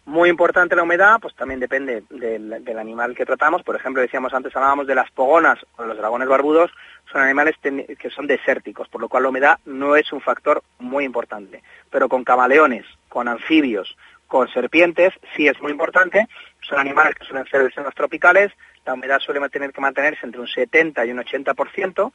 [0.05, 3.65] Muy importante la humedad, pues también depende del, animal que tratamos.
[3.65, 6.71] Por ejemplo, decíamos antes, hablábamos de las pogonas o los dragones barbudos,
[7.11, 11.05] son animales que son desérticos, por lo cual la humedad no es un factor muy
[11.05, 11.65] importante.
[11.91, 13.97] Pero con camaleones, con anfibios,
[14.29, 16.29] con serpientes, sí es muy importante.
[16.61, 18.53] Son animales que suelen ser de zonas tropicales,
[18.89, 22.13] la humedad suele tener que mantenerse entre un 70 y un 80%,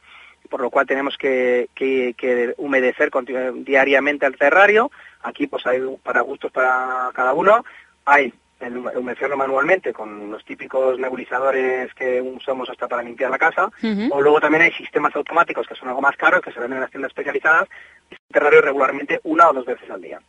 [0.50, 3.10] por lo cual tenemos que, que- que humedecer
[3.64, 4.90] diariamente el terrario.
[5.22, 7.64] Aquí pues hay para gustos para cada uno.
[8.04, 13.38] Hay el hume- humedecerlo manualmente con los típicos nebulizadores que usamos hasta para limpiar la
[13.38, 13.70] casa.
[14.10, 16.82] O luego también hay sistemas automáticos que son algo más caros, que se venden en
[16.82, 17.68] las tiendas especializadas,
[18.10, 20.20] y el terrario regularmente una o dos veces al día.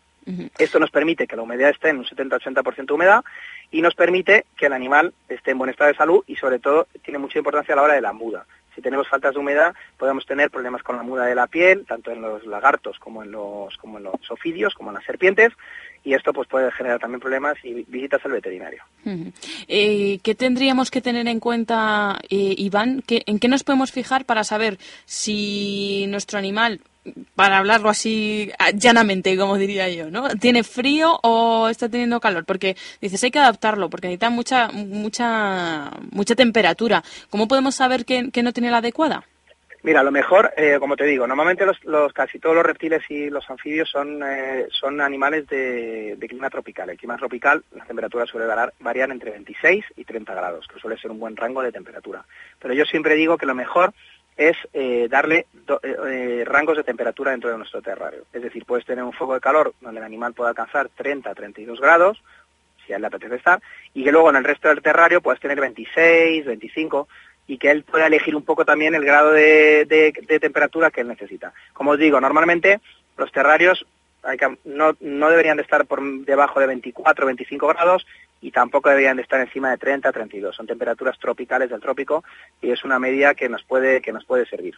[0.57, 3.23] Esto nos permite que la humedad esté en un 70-80% de humedad
[3.71, 6.87] y nos permite que el animal esté en buen estado de salud y sobre todo
[7.03, 8.45] tiene mucha importancia a la hora de la muda.
[8.75, 12.11] Si tenemos faltas de humedad podemos tener problemas con la muda de la piel, tanto
[12.11, 15.53] en los lagartos como en los, como en los ofidios, como en las serpientes,
[16.03, 18.83] y esto pues puede generar también problemas y visitas al veterinario.
[19.67, 23.01] Eh, ¿Qué tendríamos que tener en cuenta, eh, Iván?
[23.07, 26.81] ¿Qué- ¿En qué nos podemos fijar para saber si nuestro animal,
[27.35, 30.29] para hablarlo así ah, llanamente, como diría yo, ¿no?
[30.29, 32.45] ¿Tiene frío o está teniendo calor?
[32.45, 37.03] Porque dices, hay que adaptarlo, porque necesita mucha, mucha, mucha temperatura.
[37.29, 39.23] ¿Cómo podemos saber que, no tiene la adecuada?
[39.83, 43.29] Mira, lo mejor, eh, como te digo, normalmente los, los- casi todos los reptiles y
[43.29, 46.89] los anfibios son, eh, son animales de, clima tropical.
[46.89, 50.97] El clima tropical, la temperatura suele variar, variar entre 26 y 30 grados, que suele
[50.97, 52.25] ser un buen rango de temperatura.
[52.59, 53.93] Pero yo siempre digo que lo mejor
[54.37, 55.47] es eh, darle
[55.83, 58.25] eh, eh, rangos de temperatura dentro de nuestro terrario.
[58.33, 61.35] Es decir, puedes tener un foco de calor donde el animal pueda alcanzar 30 a
[61.35, 62.21] 32 grados,
[62.85, 63.61] si a él le apetece estar,
[63.93, 67.07] y que luego en el resto del terrario puedas tener 26, 25,
[67.47, 71.53] y que él pueda elegir un poco también el grado de, temperatura que él necesita.
[71.73, 72.81] Como os digo, normalmente
[73.17, 73.85] los terrarios
[74.65, 78.05] no, no deberían de estar por debajo de 24, 25 grados
[78.45, 80.55] y tampoco deberían de estar encima de 30, 32.
[80.55, 82.23] Son temperaturas tropicales del trópico
[82.61, 84.75] y es una medida que nos puede, que nos puede servir.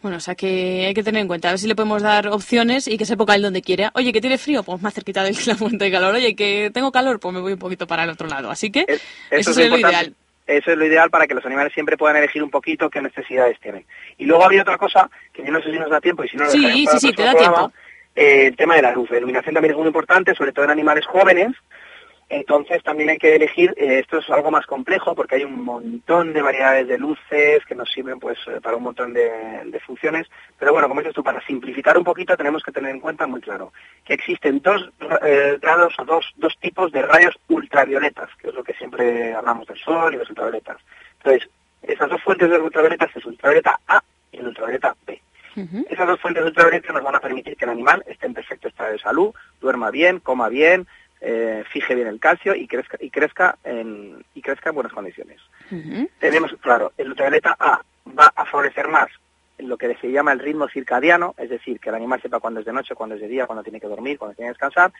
[0.00, 2.28] Bueno, o sea que hay que tener en cuenta, a ver si le podemos dar
[2.28, 3.90] opciones y que se ponga él donde quiera.
[3.94, 6.14] Oye, que tiene frío, pues más cerquita de la fuente de calor.
[6.14, 8.50] Oye, que tengo calor, pues me voy un poquito para el otro lado.
[8.50, 8.86] Así que
[9.30, 10.14] eso, es lo ideal.
[10.46, 13.60] Eso es lo ideal para que los animales siempre puedan elegir un poquito qué necesidades
[13.60, 13.84] tienen.
[14.16, 16.38] Y luego había otra cosa, que yo no sé si nos da tiempo y si
[16.38, 17.72] no lo Sí, sí, te da programa, tiempo.
[18.16, 19.10] eh, el tema de la luz.
[19.10, 21.52] La iluminación también es muy importante, sobre todo en animales jóvenes,
[22.32, 26.32] Entonces también hay que elegir, eh, esto es algo más complejo porque hay un montón
[26.32, 29.28] de variedades de luces que nos sirven pues eh, para un montón de,
[29.64, 33.00] de funciones, pero bueno, como dices tú, para simplificar un poquito tenemos que tener en
[33.00, 33.72] cuenta muy claro
[34.04, 34.92] que existen dos
[35.22, 39.66] eh, grados o dos, dos tipos de rayos ultravioletas, que es lo que siempre hablamos
[39.66, 40.76] del sol y los ultravioletas.
[41.18, 41.50] Entonces,
[41.82, 44.00] esas dos fuentes de ultravioletas es ultravioleta A
[44.30, 45.20] y el ultravioleta B.
[45.90, 48.68] Esas dos fuentes de ultravioleta nos van a permitir que el animal esté en perfecto
[48.68, 50.86] estado de salud, duerma bien, coma bien,
[51.20, 55.40] eh, fije bien el calcio y crezca y crezca en, y crezca en buenas condiciones.
[56.18, 57.80] Tenemos, claro, el ultravioleta A
[58.18, 59.08] va a favorecer más
[59.58, 62.66] lo que se llama el ritmo circadiano, es decir, que el animal sepa cuándo es
[62.66, 64.92] de noche, cuándo es de día, cuándo tiene que dormir, cuándo tiene que descansar,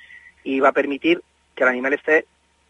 [0.45, 1.23] y va a permitir
[1.55, 2.27] que el animal esté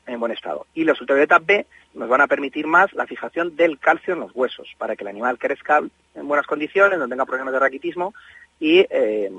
[0.06, 0.66] en buen estado.
[0.74, 4.30] Y los ultravioletas B nos van a permitir más la fijación del calcio en los
[4.34, 5.82] huesos, para que el animal crezca
[6.14, 8.14] en buenas condiciones, no tenga problemas de raquitismo
[8.58, 9.30] y, eh,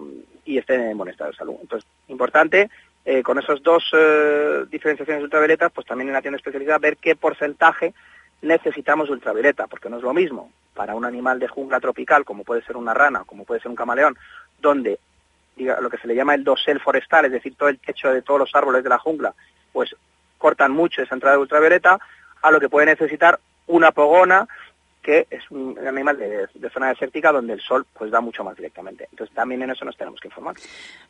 [0.46, 1.56] y esté en buen estado de salud.
[1.62, 2.70] Entonces, importante
[3.06, 7.16] eh, con esos dos eh, diferenciaciones ultravioletas, pues también en la tienda especializada ver qué
[7.16, 7.94] porcentaje
[8.42, 12.64] necesitamos ultravioleta, porque no es lo mismo para un animal de jungla tropical, como puede
[12.64, 14.18] ser una rana, como puede ser un camaleón,
[14.60, 15.00] donde
[15.58, 18.40] lo que se le llama el dosel forestal, es decir, todo el techo de todos
[18.40, 19.34] los árboles de la jungla,
[19.72, 19.96] pues
[20.38, 22.00] cortan mucho esa entrada de ultravioleta,
[22.42, 24.48] a lo que puede necesitar una pogona
[25.02, 29.08] que es un animal de, zona desértica donde el sol pues da mucho más directamente.
[29.12, 30.56] Entonces también en eso nos tenemos que informar.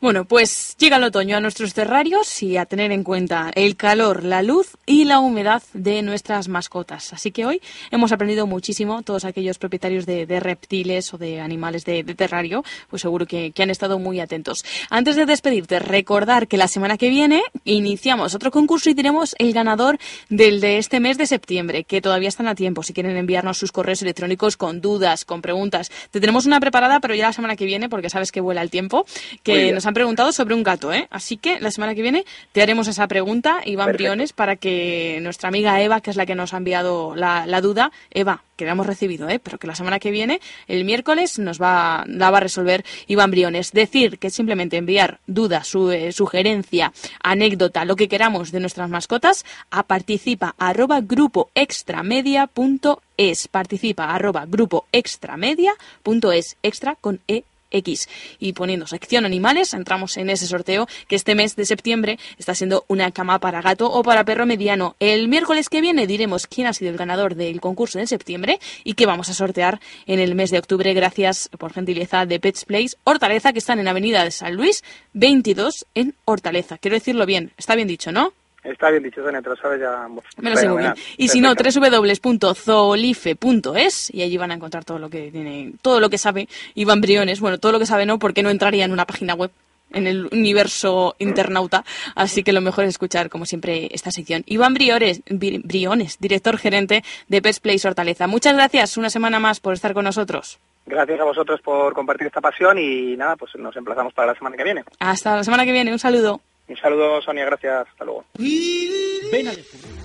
[0.00, 4.24] Bueno, pues llega el otoño a nuestros terrarios y a tener en cuenta el calor,
[4.24, 7.12] la luz y la humedad de nuestras mascotas.
[7.12, 7.60] Así que hoy
[7.90, 13.26] hemos aprendido muchísimo, todos aquellos propietarios de, reptiles o de animales de, terrario, pues seguro
[13.26, 14.64] que, han estado muy atentos.
[14.90, 19.52] Antes de despedirte, recordar que la semana que viene iniciamos otro concurso y tenemos el
[19.52, 19.98] ganador
[20.30, 23.70] del de este mes de septiembre, que todavía están a tiempo si quieren enviarnos sus
[24.02, 25.90] electrónicos con dudas, con preguntas.
[26.10, 28.70] Te tenemos una preparada, pero ya la semana que viene, porque sabes que vuela el
[28.70, 29.04] tiempo,
[29.42, 31.08] que nos han preguntado sobre un gato, ¿eh?
[31.10, 34.02] Así que la semana que viene te haremos esa pregunta, Iván Perfecto.
[34.02, 37.60] Briones, para que nuestra amiga Eva, que es la que nos ha enviado la, la
[37.60, 39.38] duda, Eva, que la hemos recibido, ¿eh?
[39.38, 43.72] pero que la semana que viene, el miércoles, nos va, va a resolver Iván Briones.
[43.72, 46.92] Decir que simplemente enviar duda, su, eh, sugerencia,
[47.22, 53.48] anécdota, lo que queramos de nuestras mascotas, a participa arroba grupo extramedia.es.
[53.48, 56.56] Participa arroba grupo extramedia.es.
[56.62, 58.08] Extra con E X.
[58.38, 62.84] Y poniendo sección animales, entramos en ese sorteo que este mes de septiembre está siendo
[62.88, 64.94] una cama para gato o para perro mediano.
[65.00, 68.94] El miércoles que viene diremos quién ha sido el ganador del concurso de septiembre y
[68.94, 72.96] qué vamos a sortear en el mes de octubre gracias por gentileza de Pets Place
[73.04, 74.84] Hortaleza que están en Avenida de San Luis
[75.14, 76.78] 22 en Hortaleza.
[76.78, 78.32] Quiero decirlo bien, está bien dicho, ¿no?
[78.64, 80.06] Está bien dicho, Sonia, te lo sabes ya.
[80.36, 80.94] Me lo sigo bien.
[81.16, 86.08] Y si no, www.zoolife.es y allí van a encontrar todo lo que tiene, todo lo
[86.10, 87.40] que sabe Iván Briones.
[87.40, 89.50] Bueno, todo lo que sabe no, porque no entraría en una página web
[89.94, 91.84] en el universo internauta,
[92.14, 94.42] así que lo mejor es escuchar, como siempre, esta sección.
[94.46, 98.26] Iván Briones, Briones director gerente de Best Place Hortaleza.
[98.26, 100.58] Muchas gracias una semana más por estar con nosotros.
[100.86, 104.56] Gracias a vosotros por compartir esta pasión y nada, pues nos emplazamos para la semana
[104.56, 104.84] que viene.
[104.98, 106.40] Hasta la semana que viene, un saludo.
[106.68, 107.88] Un saludo, Sonia, gracias.
[107.88, 108.24] Hasta luego.
[108.38, 109.48] Ven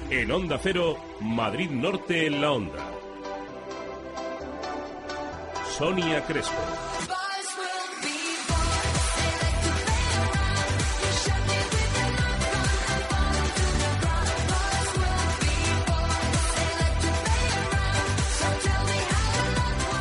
[0.09, 2.91] en Onda Cero, Madrid Norte en la Onda.
[5.77, 6.55] Sonia Crespo.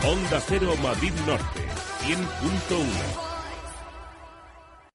[0.07, 1.61] Onda Cero Madrid Norte,
[2.05, 3.26] 100.1.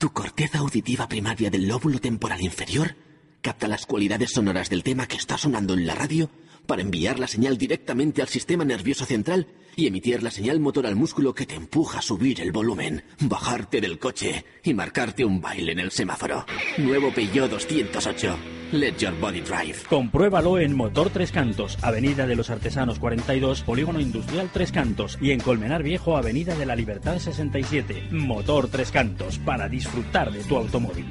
[0.00, 2.96] ¿Tu corteza auditiva primaria del lóbulo temporal inferior
[3.42, 6.30] capta las cualidades sonoras del tema que está sonando en la radio
[6.70, 10.94] para enviar la señal directamente al sistema nervioso central y emitir la señal motor al
[10.94, 15.72] músculo que te empuja a subir el volumen, bajarte del coche y marcarte un baile
[15.72, 16.46] en el semáforo?
[16.78, 18.36] Nuevo Peugeot 208.
[18.70, 19.78] Let your body drive.
[19.88, 25.32] Compruébalo en Motor Tres Cantos, Avenida de los Artesanos 42, Polígono Industrial Tres Cantos y
[25.32, 28.10] en Colmenar Viejo, Avenida de la Libertad 67.
[28.12, 31.06] Motor Tres Cantos, para disfrutar de tu automóvil.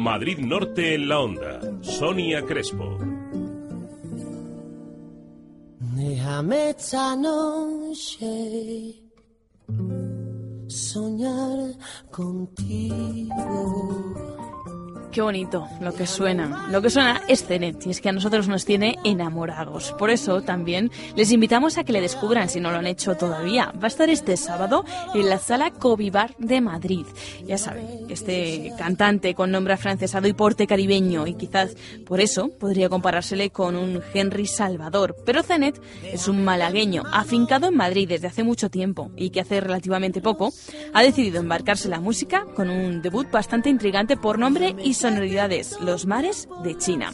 [0.00, 1.60] Madrid Norte en la Onda.
[1.82, 2.98] Sonia Crespo.
[5.94, 8.94] Déjame esta noche
[10.68, 11.76] soñar
[12.10, 13.34] contigo.
[15.12, 16.68] Qué bonito lo que suena.
[16.70, 19.92] Lo que suena es Cenet y es que a nosotros nos tiene enamorados.
[19.98, 23.72] Por eso también les invitamos a que le descubran si no lo han hecho todavía.
[23.72, 27.06] Va a estar este sábado en la sala Covivar de Madrid.
[27.44, 31.74] Ya saben, este cantante con nombre afrancesado y porte caribeño y quizás
[32.06, 35.16] por eso podría comparársele con un Henry Salvador.
[35.26, 39.60] Pero Cenet es un malagueño afincado en Madrid desde hace mucho tiempo y que hace
[39.60, 40.52] relativamente poco
[40.94, 45.78] ha decidido embarcarse en la música con un debut bastante intrigante por nombre y sonoridades,
[45.80, 47.12] Los mares de China.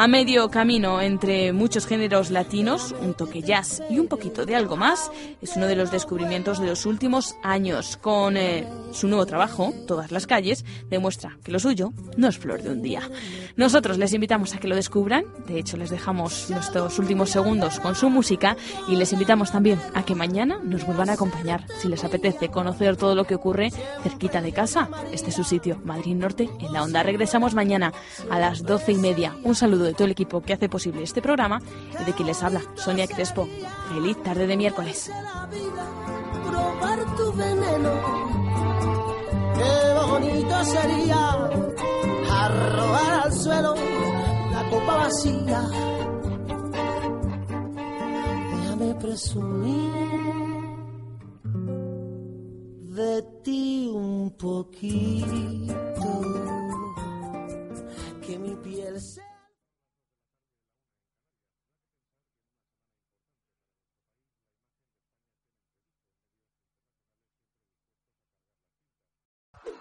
[0.00, 4.76] A medio camino entre muchos géneros latinos, un toque jazz y un poquito de algo
[4.76, 5.10] más,
[5.42, 7.96] es uno de los descubrimientos de los últimos años.
[7.96, 12.62] Con eh, su nuevo trabajo, Todas las calles, demuestra que lo suyo no es flor
[12.62, 13.02] de un día.
[13.56, 17.96] Nosotros les invitamos a que lo descubran, de hecho les dejamos nuestros últimos segundos con
[17.96, 18.56] su música
[18.86, 22.96] y les invitamos también a que mañana nos vuelvan a acompañar si les apetece conocer
[22.96, 23.70] todo lo que ocurre
[24.04, 24.88] cerquita de casa.
[25.10, 27.02] Este es su sitio, Madrid Norte, en la onda.
[27.02, 27.92] Regresamos mañana
[28.30, 29.34] a las doce y media.
[29.42, 31.60] Un saludo de todo el equipo que hace posible este programa
[32.00, 33.48] y de quien les habla, Sonia Crespo.
[33.92, 35.10] Feliz tarde de miércoles.
[36.46, 37.92] probar tu veneno.
[39.58, 41.48] Qué bonito sería
[42.30, 43.74] arrojar al suelo
[44.52, 45.62] la copa vacía.
[48.52, 50.38] Déjame presumir
[52.94, 55.74] de ti un poquito.
[58.20, 59.27] Que mi piel se